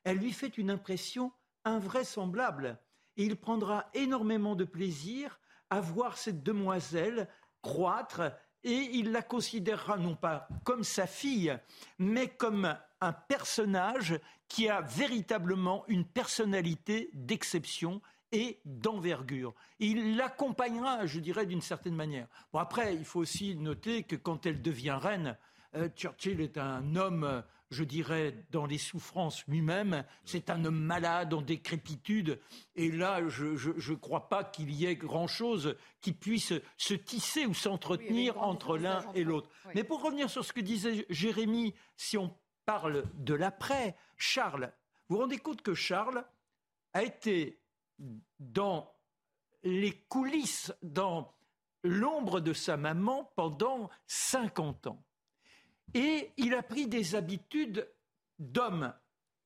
[0.05, 1.31] Elle lui fait une impression
[1.65, 2.79] invraisemblable.
[3.17, 7.27] Et il prendra énormément de plaisir à voir cette demoiselle
[7.61, 8.21] croître
[8.63, 11.57] et il la considérera non pas comme sa fille,
[11.97, 19.53] mais comme un personnage qui a véritablement une personnalité d'exception et d'envergure.
[19.79, 22.27] Il l'accompagnera, je dirais, d'une certaine manière.
[22.53, 25.37] Bon, après, il faut aussi noter que quand elle devient reine,
[25.75, 30.03] euh, Churchill est un homme, je dirais, dans les souffrances lui-même.
[30.25, 32.39] C'est un homme malade, en décrépitude.
[32.75, 37.53] Et là, je ne crois pas qu'il y ait grand-chose qui puisse se tisser ou
[37.53, 39.49] s'entretenir entre l'un et l'autre.
[39.75, 42.35] Mais pour revenir sur ce que disait Jérémy, si on
[42.65, 44.71] parle de l'après, Charles,
[45.07, 46.23] vous vous rendez compte que Charles
[46.93, 47.59] a été
[48.39, 48.93] dans
[49.63, 51.33] les coulisses, dans
[51.83, 55.03] l'ombre de sa maman pendant 50 ans.
[55.93, 57.91] Et il a pris des habitudes
[58.37, 58.93] d'homme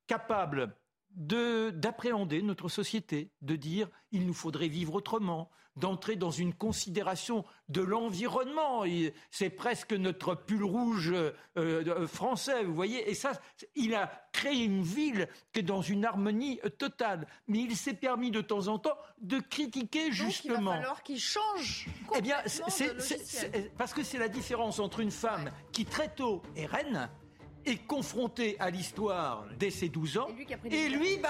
[0.07, 0.75] capable
[1.15, 7.81] d'appréhender notre société, de dire il nous faudrait vivre autrement, d'entrer dans une considération de
[7.81, 8.83] l'environnement.
[9.31, 13.09] C'est presque notre pull rouge euh, euh, français, vous voyez.
[13.09, 13.31] Et ça,
[13.75, 17.27] il a créé une ville qui est dans une harmonie totale.
[17.47, 20.59] Mais il s'est permis de temps en temps de critiquer justement.
[20.59, 21.87] il va falloir qu'il change.
[22.15, 26.65] Eh bien, c'est parce que c'est la différence entre une femme qui très tôt est
[26.65, 27.09] reine
[27.65, 30.27] est confronté à l'histoire dès ses 12 ans,
[30.69, 31.29] et lui, bah,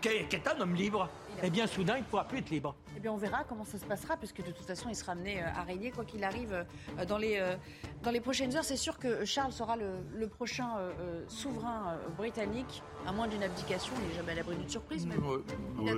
[0.00, 1.08] qui est un homme libre,
[1.42, 2.74] eh bien, soudain, il ne pourra plus être libre.
[2.96, 5.42] Eh bien, on verra comment ça se passera, puisque de toute façon, il sera amené
[5.42, 6.64] euh, à régner, quoi qu'il arrive,
[6.98, 7.56] euh, dans les, euh,
[8.04, 8.64] dans les prochaines heures.
[8.64, 10.76] C'est sûr que Charles sera le, prochain
[11.28, 13.92] souverain britannique, à moins d'une abdication.
[14.00, 15.06] Il n'est jamais à l'abri d'une surprise.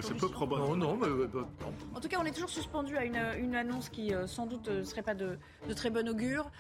[0.03, 0.77] c'est peu probable.
[0.77, 1.07] Non, mais,
[1.95, 5.03] En tout cas, on est toujours suspendu à une, annonce qui, sans doute, ne serait
[5.03, 5.39] pas de,
[5.69, 6.51] de, très bon augure.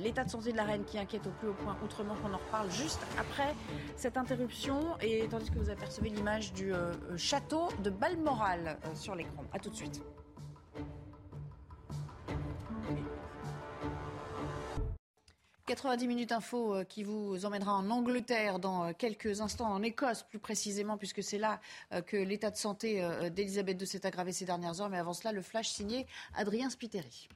[0.00, 2.38] L'état de santé de la reine qui inquiète au plus haut point, outrement qu'on en
[2.38, 3.54] reparle juste après
[3.96, 4.80] cette interruption.
[5.00, 6.72] Et tandis que vous apercevez l'image du
[7.16, 9.44] château de Balmoral euh, sur l'écran.
[9.52, 10.02] A tout de suite.
[15.66, 20.22] «90 minutes info euh, qui vous emmènera en Angleterre dans euh, quelques instants, en Écosse
[20.22, 21.60] plus précisément, puisque c'est là
[22.06, 24.88] que l'état de santé d'Elisabeth II s'est aggravé ces dernières heures.
[24.88, 27.28] Mais avant cela, le flash signé Adrien Spiteri.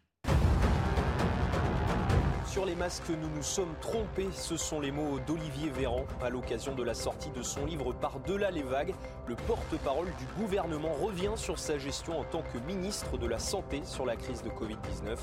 [2.47, 4.29] Sur les masques, nous nous sommes trompés.
[4.33, 8.51] Ce sont les mots d'Olivier Véran à l'occasion de la sortie de son livre Par-delà
[8.51, 8.95] les vagues.
[9.29, 13.83] Le porte-parole du gouvernement revient sur sa gestion en tant que ministre de la Santé
[13.85, 15.17] sur la crise de Covid-19.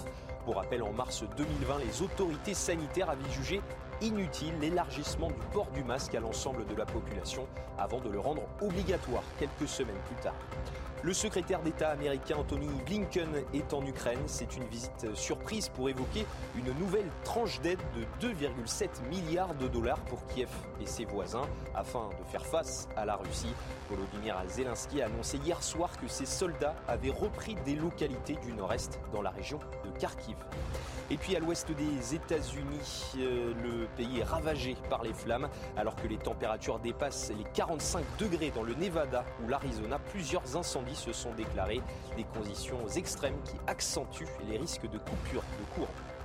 [0.47, 3.59] Pour rappel, en mars 2020, les autorités sanitaires avaient jugé
[3.99, 7.45] inutile l'élargissement du port du masque à l'ensemble de la population
[7.77, 10.35] avant de le rendre obligatoire quelques semaines plus tard.
[11.03, 14.19] Le secrétaire d'État américain Anthony Blinken est en Ukraine.
[14.25, 16.25] C'est une visite surprise pour évoquer
[16.55, 20.49] une nouvelle tranche d'aide de 2,7 milliards de dollars pour Kiev
[20.81, 23.53] et ses voisins afin de faire face à la Russie.
[23.89, 28.99] Volodymyr Zelensky a annoncé hier soir que ses soldats avaient repris des localités du nord-est
[29.13, 29.59] dans la région
[29.97, 30.35] Kharkiv.
[31.09, 35.95] Et puis à l'ouest des États-Unis, euh, le pays est ravagé par les flammes alors
[35.95, 39.99] que les températures dépassent les 45 degrés dans le Nevada ou l'Arizona.
[40.11, 41.81] Plusieurs incendies se sont déclarées
[42.17, 46.16] des conditions extrêmes qui accentuent les risques de coupure de courant.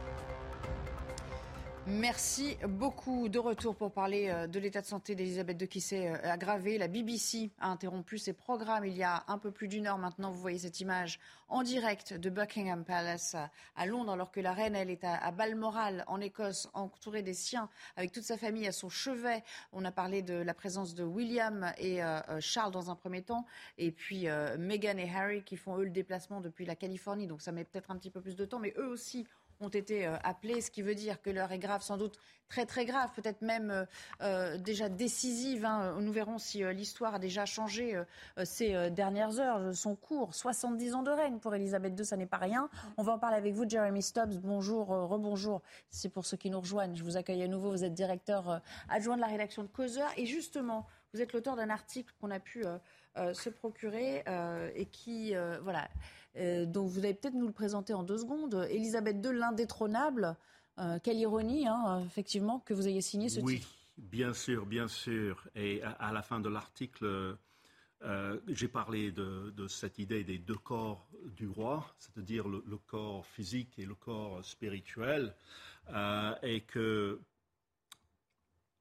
[1.88, 3.28] Merci beaucoup.
[3.28, 6.78] De retour pour parler euh, de l'état de santé d'Elisabeth II qui s'est euh, aggravé.
[6.78, 10.30] La BBC a interrompu ses programmes il y a un peu plus d'une heure maintenant.
[10.30, 11.18] Vous voyez cette image
[11.48, 13.34] en direct de Buckingham Palace
[13.74, 17.68] à Londres, alors que la reine, elle, est à Balmoral, en Écosse, entourée des siens,
[17.96, 19.42] avec toute sa famille à son chevet.
[19.72, 23.44] On a parlé de la présence de William et euh, Charles dans un premier temps,
[23.76, 24.28] et puis
[24.58, 27.26] Meghan et Harry qui font eux le déplacement depuis la Californie.
[27.26, 29.26] Donc ça met peut-être un petit peu plus de temps, mais eux aussi
[29.62, 32.66] ont été euh, appelés, ce qui veut dire que l'heure est grave, sans doute très
[32.66, 33.84] très grave, peut-être même euh,
[34.20, 35.64] euh, déjà décisive.
[35.64, 35.98] Hein.
[36.00, 37.98] Nous verrons si l'histoire a déjà changé
[38.44, 39.74] ces dernières heures.
[39.74, 42.68] Son cours, 70 ans de règne pour Elisabeth II, ça n'est pas rien.
[42.98, 44.38] On va en parler avec vous, Jeremy Stubbs.
[44.42, 45.62] Bonjour, rebonjour.
[45.90, 46.94] C'est pour ceux qui nous rejoignent.
[46.94, 47.70] Je vous accueille à nouveau.
[47.70, 50.10] Vous êtes directeur adjoint de la rédaction de Causeur.
[50.16, 52.64] Et justement, vous êtes l'auteur d'un article qu'on a pu
[53.32, 54.24] se procurer
[54.74, 55.88] et qui, voilà,
[56.36, 58.66] donc vous allez peut-être nous le présenter en deux secondes.
[58.70, 60.36] Elisabeth II, l'indétrônable.
[60.78, 63.68] Euh, quelle ironie, hein, effectivement, que vous ayez signé ce oui, titre.
[63.98, 65.46] Oui, bien sûr, bien sûr.
[65.54, 67.36] Et à, la fin de l'article,
[68.02, 71.06] euh, j'ai parlé de, cette idée des deux corps
[71.36, 75.34] du roi, c'est-à-dire le, corps physique et le corps spirituel,
[76.42, 77.20] et que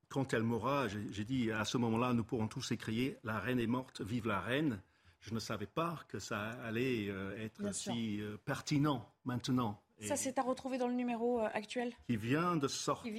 [0.08, 3.68] quand elle mourra, j'ai dit à ce moment-là, nous pourrons tous s'écrier La reine est
[3.68, 4.82] morte, vive la reine
[5.22, 9.82] je ne savais pas que ça allait euh, être si euh, pertinent maintenant.
[10.02, 13.14] Ça, c'est à retrouver dans le numéro euh, actuel Qui vient de sortir,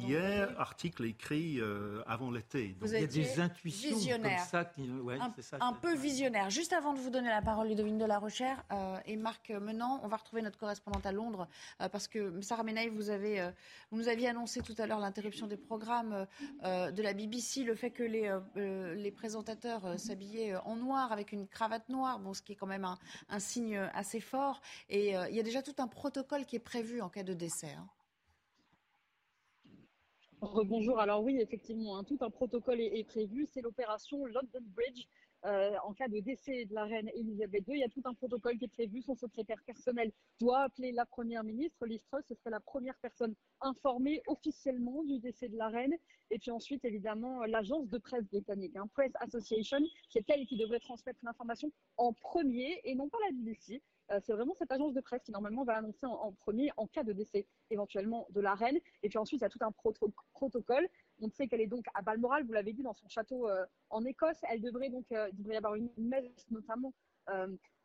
[0.00, 2.76] hier, article écrit euh, avant l'été.
[2.82, 4.64] Il y a des intuitions comme ça.
[4.64, 4.88] Qui,
[5.60, 6.50] un, peu visionnaire.
[6.50, 10.00] Juste avant de vous donner la parole, Ludovine de la Rochère euh, et Marc Menant,
[10.02, 11.48] on va retrouver notre correspondante à Londres
[11.92, 13.50] parce que Sarah Menaille, vous, avez,
[13.90, 16.26] vous nous aviez annoncé tout à l'heure l'interruption des programmes
[16.62, 21.88] de la BBC, le fait que les, les présentateurs s'habillaient en noir avec une cravate
[21.88, 22.98] noire, bon, ce qui est quand même un,
[23.28, 24.60] un signe assez fort.
[24.88, 27.72] Et il y a déjà tout un protocole qui est prévu en cas de décès.
[27.72, 27.88] Hein.
[30.66, 31.00] Bonjour.
[31.00, 33.48] Alors oui, effectivement, hein, tout un protocole est, prévu.
[33.50, 35.06] C'est l'opération London Bridge.
[35.46, 38.12] Euh, en cas de décès de la reine Elisabeth II, il y a tout un
[38.12, 39.00] protocole qui est prévu.
[39.00, 42.24] Son secrétaire personnel doit appeler la première ministre, Liz Truss.
[42.28, 45.94] Ce serait la première personne informée officiellement du décès de la reine.
[46.30, 49.80] Et puis ensuite, évidemment, l'agence de presse britannique, hein, Press Association,
[50.10, 53.80] c'est elle qui devrait transmettre l'information en premier et non pas la BBC.
[54.10, 57.02] Euh, c'est vraiment cette agence de presse qui normalement va annoncer en, premier en cas
[57.02, 58.78] de décès éventuellement de la reine.
[59.02, 59.72] Et puis ensuite, il y a tout un
[60.32, 60.88] protocole.
[61.20, 64.04] On sait qu'elle est donc à Balmoral, vous l'avez dit, dans son château euh, en
[64.04, 64.38] Écosse.
[64.50, 66.92] Elle devrait donc, euh, y avoir une messe notamment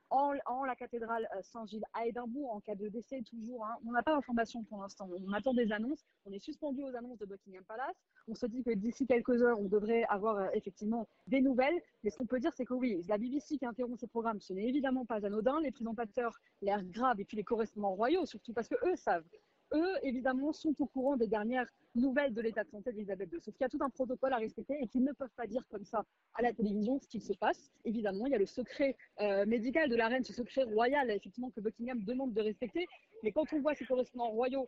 [0.10, 3.66] en, la cathédrale euh, Saint-Gilles à Édimbourg en cas de décès toujours.
[3.66, 3.78] Hein.
[3.86, 5.10] On n'a pas d'informations pour l'instant.
[5.28, 6.06] On attend des annonces.
[6.26, 7.96] On est suspendu aux annonces de Buckingham Palace.
[8.28, 11.80] On se dit que d'ici quelques heures, on devrait avoir euh, effectivement des nouvelles.
[12.04, 14.54] Mais ce qu'on peut dire, c'est que oui, la BBC qui interrompt ses programmes, ce
[14.54, 15.60] n'est évidemment pas anodin.
[15.62, 19.26] Les présentateurs, l'air grave et puis les correspondants royaux, surtout parce que eux savent
[19.74, 23.40] eux, évidemment, sont au courant des dernières nouvelles de l'état de santé d'Elisabeth II.
[23.42, 25.64] Sauf qu'il y a tout un protocole à respecter et qu'ils ne peuvent pas dire
[25.70, 26.04] comme ça
[26.36, 27.72] à la télévision ce qu'il se passe.
[27.86, 31.50] Évidemment, il y a le secret euh, médical de la reine, ce secret royal, effectivement,
[31.52, 32.86] que Buckingham demande de respecter.
[33.24, 34.68] Mais quand on voit ces correspondants royaux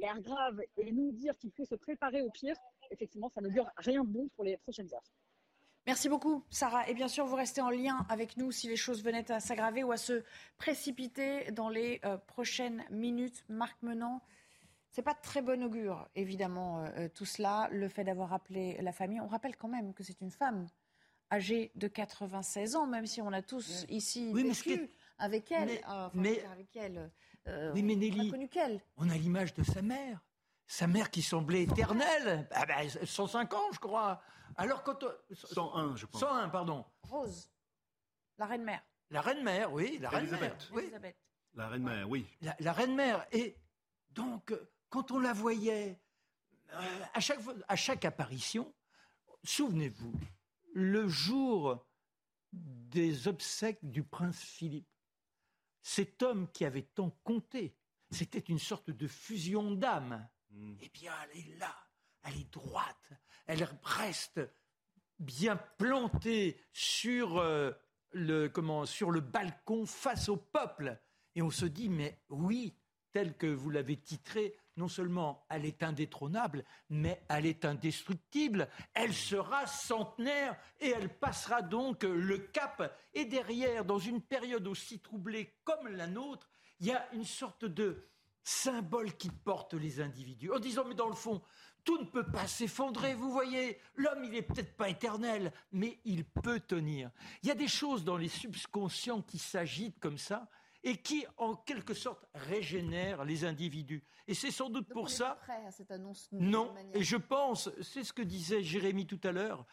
[0.00, 2.56] l'air grave et nous dire qu'il faut se préparer au pire,
[2.90, 5.04] effectivement, ça ne dure rien de bon pour les prochaines heures.
[5.86, 6.88] Merci beaucoup, Sarah.
[6.88, 9.84] Et bien sûr, vous restez en lien avec nous si les choses venaient à s'aggraver
[9.84, 10.24] ou à se
[10.58, 13.44] précipiter dans les euh, prochaines minutes.
[13.48, 14.20] Marc Menant,
[14.90, 17.68] c'est pas de très bon augure, évidemment, euh, euh, tout cela.
[17.70, 20.66] Le fait d'avoir appelé la famille, on rappelle quand même que c'est une femme
[21.30, 25.80] âgée de 96 ans, même si on a tous ici oui, vécu avec elle.
[26.14, 27.12] Mais, avec elle.
[27.74, 28.80] oui, mais Nelly, on a qu'elle.
[28.96, 30.20] On a l'image de sa mère.
[30.66, 32.48] Sa mère qui semblait éternelle.
[32.50, 34.20] Ah ben, 105 ans, je crois.
[34.56, 36.20] Alors quand 101, euh, je pense.
[36.20, 36.84] 101, pardon.
[37.02, 37.50] Rose,
[38.38, 38.82] la reine mère.
[39.10, 40.56] La reine mère, oui, la reine mère.
[40.72, 40.92] Oui.
[41.54, 42.26] La reine mère, oui.
[42.58, 43.26] La, reine mère.
[43.32, 43.56] Et
[44.10, 44.52] donc,
[44.90, 46.00] quand on la voyait
[46.72, 48.74] euh, à, chaque, à chaque apparition,
[49.44, 50.12] souvenez-vous,
[50.74, 51.86] le jour
[52.52, 54.88] des obsèques du prince Philippe,
[55.82, 57.76] cet homme qui avait tant compté,
[58.10, 60.28] c'était une sorte de fusion d'âme.
[60.50, 60.74] Hmm.
[60.80, 61.74] Eh bien, elle est là,
[62.24, 63.12] elle est droite,
[63.46, 64.40] elle reste
[65.18, 67.72] bien plantée sur, euh,
[68.12, 70.98] le, comment, sur le balcon face au peuple.
[71.34, 72.74] Et on se dit, mais oui,
[73.12, 78.68] tel que vous l'avez titré, non seulement elle est indétrônable, mais elle est indestructible.
[78.92, 82.94] Elle sera centenaire et elle passera donc le cap.
[83.14, 87.64] Et derrière, dans une période aussi troublée comme la nôtre, il y a une sorte
[87.64, 88.06] de
[88.46, 91.42] symbole qui porte les individus, en disant, mais dans le fond,
[91.84, 93.78] tout ne peut pas s'effondrer, vous voyez.
[93.96, 97.10] L'homme, il n'est peut-être pas éternel, mais il peut tenir.
[97.42, 100.48] Il y a des choses dans les subconscients qui s'agitent comme ça
[100.84, 104.04] et qui, en quelque sorte, régénèrent les individus.
[104.28, 105.38] Et c'est sans doute pour ça.
[105.42, 109.32] Prêt à cette annonce non, et je pense, c'est ce que disait Jérémy tout à
[109.32, 109.66] l'heure,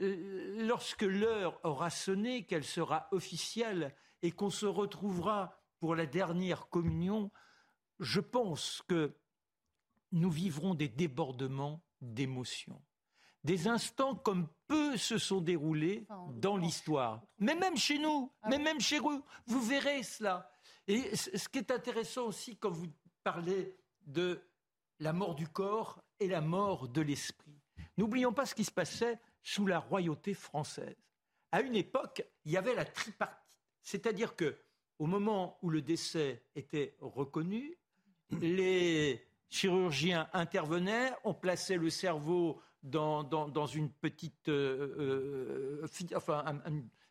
[0.00, 6.68] euh, lorsque l'heure aura sonné, qu'elle sera officielle et qu'on se retrouvera pour la dernière
[6.68, 7.30] communion,
[8.00, 9.14] je pense que
[10.12, 12.80] nous vivrons des débordements d'émotions.
[13.44, 17.22] Des instants comme peu se sont déroulés dans l'histoire.
[17.38, 20.50] Mais même chez nous, ah mais même chez eux, vous verrez cela.
[20.88, 22.88] Et ce qui est intéressant aussi quand vous
[23.22, 23.76] parlez
[24.06, 24.40] de
[25.00, 27.60] la mort du corps et la mort de l'esprit.
[27.96, 30.96] N'oublions pas ce qui se passait sous la royauté française.
[31.52, 33.36] À une époque, il y avait la tripartite,
[33.82, 34.56] c'est-à-dire que
[34.98, 37.78] au moment où le décès était reconnu,
[38.30, 46.44] les chirurgiens intervenaient, on plaçait le cerveau dans, une petite, euh, euh, enfin,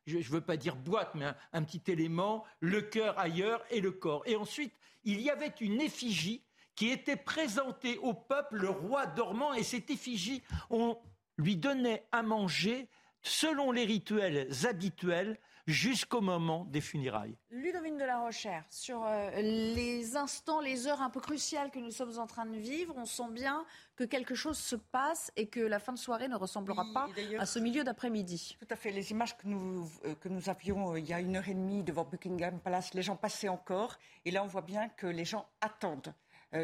[0.06, 3.92] je ne veux pas dire boîte, mais un, petit élément, le cœur ailleurs et le
[3.92, 4.24] corps.
[4.26, 6.44] Et ensuite, il y avait une effigie
[6.76, 10.98] qui était présentée au peuple, le roi dormant, et cette effigie, on
[11.38, 12.90] lui donnait à manger
[13.22, 15.38] selon les rituels habituels
[15.68, 17.38] jusqu'au moment des funérailles.
[17.50, 21.92] Ludovine de la Rochère, sur euh, les instants, les heures un peu cruciales que nous
[21.92, 25.60] sommes en train de vivre, on sent bien que quelque chose se passe et que
[25.60, 27.08] la fin de soirée ne ressemblera pas
[27.40, 28.58] à ce milieu d'après-midi.
[28.60, 28.92] Tout à fait.
[28.92, 31.54] Les images que nous, euh, que nous avions euh, il y a une heure et
[31.54, 33.98] demie devant Buckingham Palace, les gens passaient encore.
[34.26, 36.14] Et là, on voit bien que les gens attendent.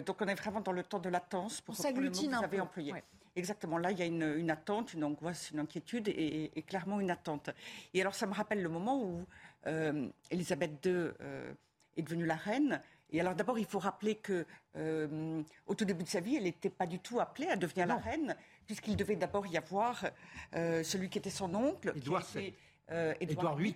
[0.05, 2.59] donc on est vraiment dans le temps de latence pour on s'agglutine un peu.
[2.61, 2.93] employé.
[3.35, 3.77] Exactement.
[3.77, 7.49] Là, il y a une, attente, une angoisse, une inquiétude et, clairement une attente.
[7.93, 9.25] Et alors, ça me rappelle le moment où
[9.67, 11.53] euh, Elisabeth II euh,
[11.95, 12.81] est devenue la reine.
[13.09, 16.43] Et alors, d'abord, il faut rappeler que euh, au tout début de sa vie, elle
[16.43, 20.05] n'était pas du tout appelée à devenir la reine, puisqu'il devait d'abord y avoir
[20.53, 22.53] celui qui était son oncle, Édouard VIII
[22.91, 23.75] euh, Edouard VIII,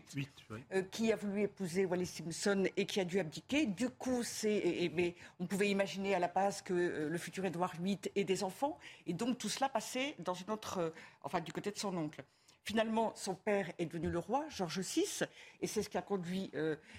[0.74, 3.66] euh, qui a voulu épouser Wallis Simpson et qui a dû abdiquer.
[3.66, 7.74] Du coup, c'est, mais on pouvait imaginer à la base que euh, le futur Édouard
[7.80, 10.93] VIII ait des enfants, et donc tout cela passait dans une autre,
[11.24, 12.24] enfin du côté de son oncle.
[12.63, 15.26] Finalement, son père est devenu le roi, Georges VI,
[15.61, 16.51] et c'est ce qui a conduit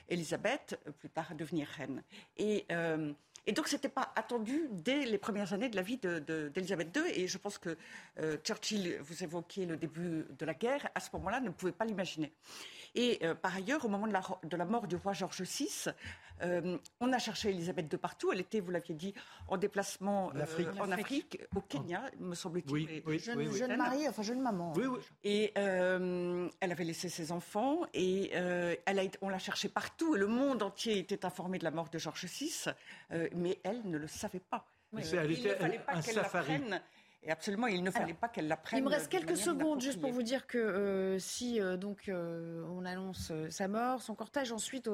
[0.08, 2.04] Élisabeth plus tard à devenir reine.
[2.36, 2.66] Et
[3.47, 7.03] et donc, ce n'était pas attendu dès les premières années de la vie d'Elisabeth II.
[7.14, 7.76] Et je pense que
[8.18, 11.84] euh, Churchill, vous évoquiez le début de la guerre, à ce moment-là, ne pouvait pas
[11.84, 12.32] l'imaginer.
[12.97, 15.90] Et euh, par ailleurs, au moment de la, de la, mort du roi George VI,
[16.42, 18.32] euh, on a cherché Elisabeth de partout.
[18.32, 19.14] Elle était, vous l'aviez dit,
[19.47, 20.32] en déplacement
[20.80, 22.72] en Afrique, au Kenya, me semble-t-il.
[22.72, 24.72] Oui, oui, jeune, jeune mariée, enfin jeune maman.
[24.76, 24.99] Oui, oui.
[25.22, 30.16] Et elle avait laissé ses enfants et elle a, on l'a cherchée partout.
[30.16, 32.70] Et le monde entier était informé de la mort de George VI
[33.37, 34.66] mais elle ne le savait pas.
[34.97, 36.80] Elle était il ne fallait pas qu'elle l'apprenne.
[37.22, 38.78] Et absolument, il ne fallait pas qu'elle l'apprenne.
[38.78, 42.64] Il me reste quelques secondes juste pour vous dire que euh, si euh, donc euh,
[42.70, 44.89] on annonce sa mort, son cortège ensuite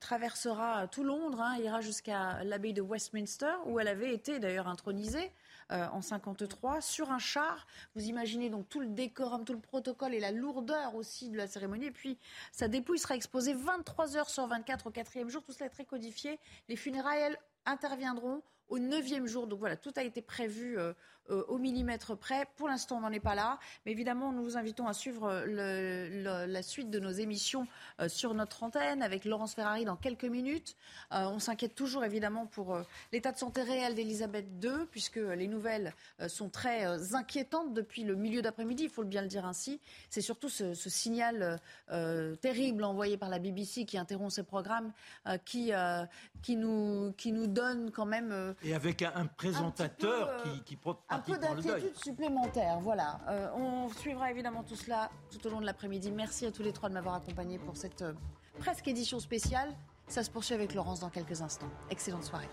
[0.00, 5.30] traversera tout Londres, hein, ira jusqu'à l'abbaye de Westminster où elle avait été d'ailleurs intronisée.
[5.72, 7.66] En 53 sur un char.
[7.94, 11.46] Vous imaginez donc tout le décorum, tout le protocole et la lourdeur aussi de la
[11.46, 11.86] cérémonie.
[11.86, 12.18] Et puis
[12.52, 15.42] sa dépouille sera exposée 23 heures sur 24 au quatrième jour.
[15.42, 16.38] Tout cela est très codifié.
[16.68, 19.46] Les funérailles, elles, interviendront au neuvième jour.
[19.46, 20.92] Donc voilà, tout a été prévu euh,
[21.30, 22.46] euh, au millimètre près.
[22.56, 23.58] Pour l'instant, on n'en est pas là.
[23.84, 27.66] Mais évidemment, nous vous invitons à suivre euh, la suite de nos émissions
[28.08, 30.76] sur notre antenne avec Laurence Ferrari dans quelques minutes.
[31.10, 32.78] on s'inquiète toujours évidemment pour
[33.12, 35.94] l'état de santé réel d'Elisabeth II, puisque les nouvelles
[36.28, 39.80] sont très inquiétantes depuis le milieu d'après-midi, il faut bien le dire ainsi.
[40.10, 41.60] C'est surtout ce, signal
[42.40, 44.92] terrible envoyé par la BBC qui interrompt ses programmes,
[45.44, 45.72] qui,
[46.42, 50.76] qui, nous, qui nous donne quand même et avec un, présentateur euh, qui, qui
[51.12, 53.20] Un peu d'inquiétude supplémentaire, voilà.
[53.28, 56.10] Euh, on suivra évidemment tout cela tout au long de l'après-midi.
[56.10, 58.12] Merci à tous les trois de m'avoir accompagné pour cette euh,
[58.58, 59.72] presque édition spéciale.
[60.08, 61.70] Ça se poursuit avec Laurence dans quelques instants.
[61.90, 62.48] Excellente soirée.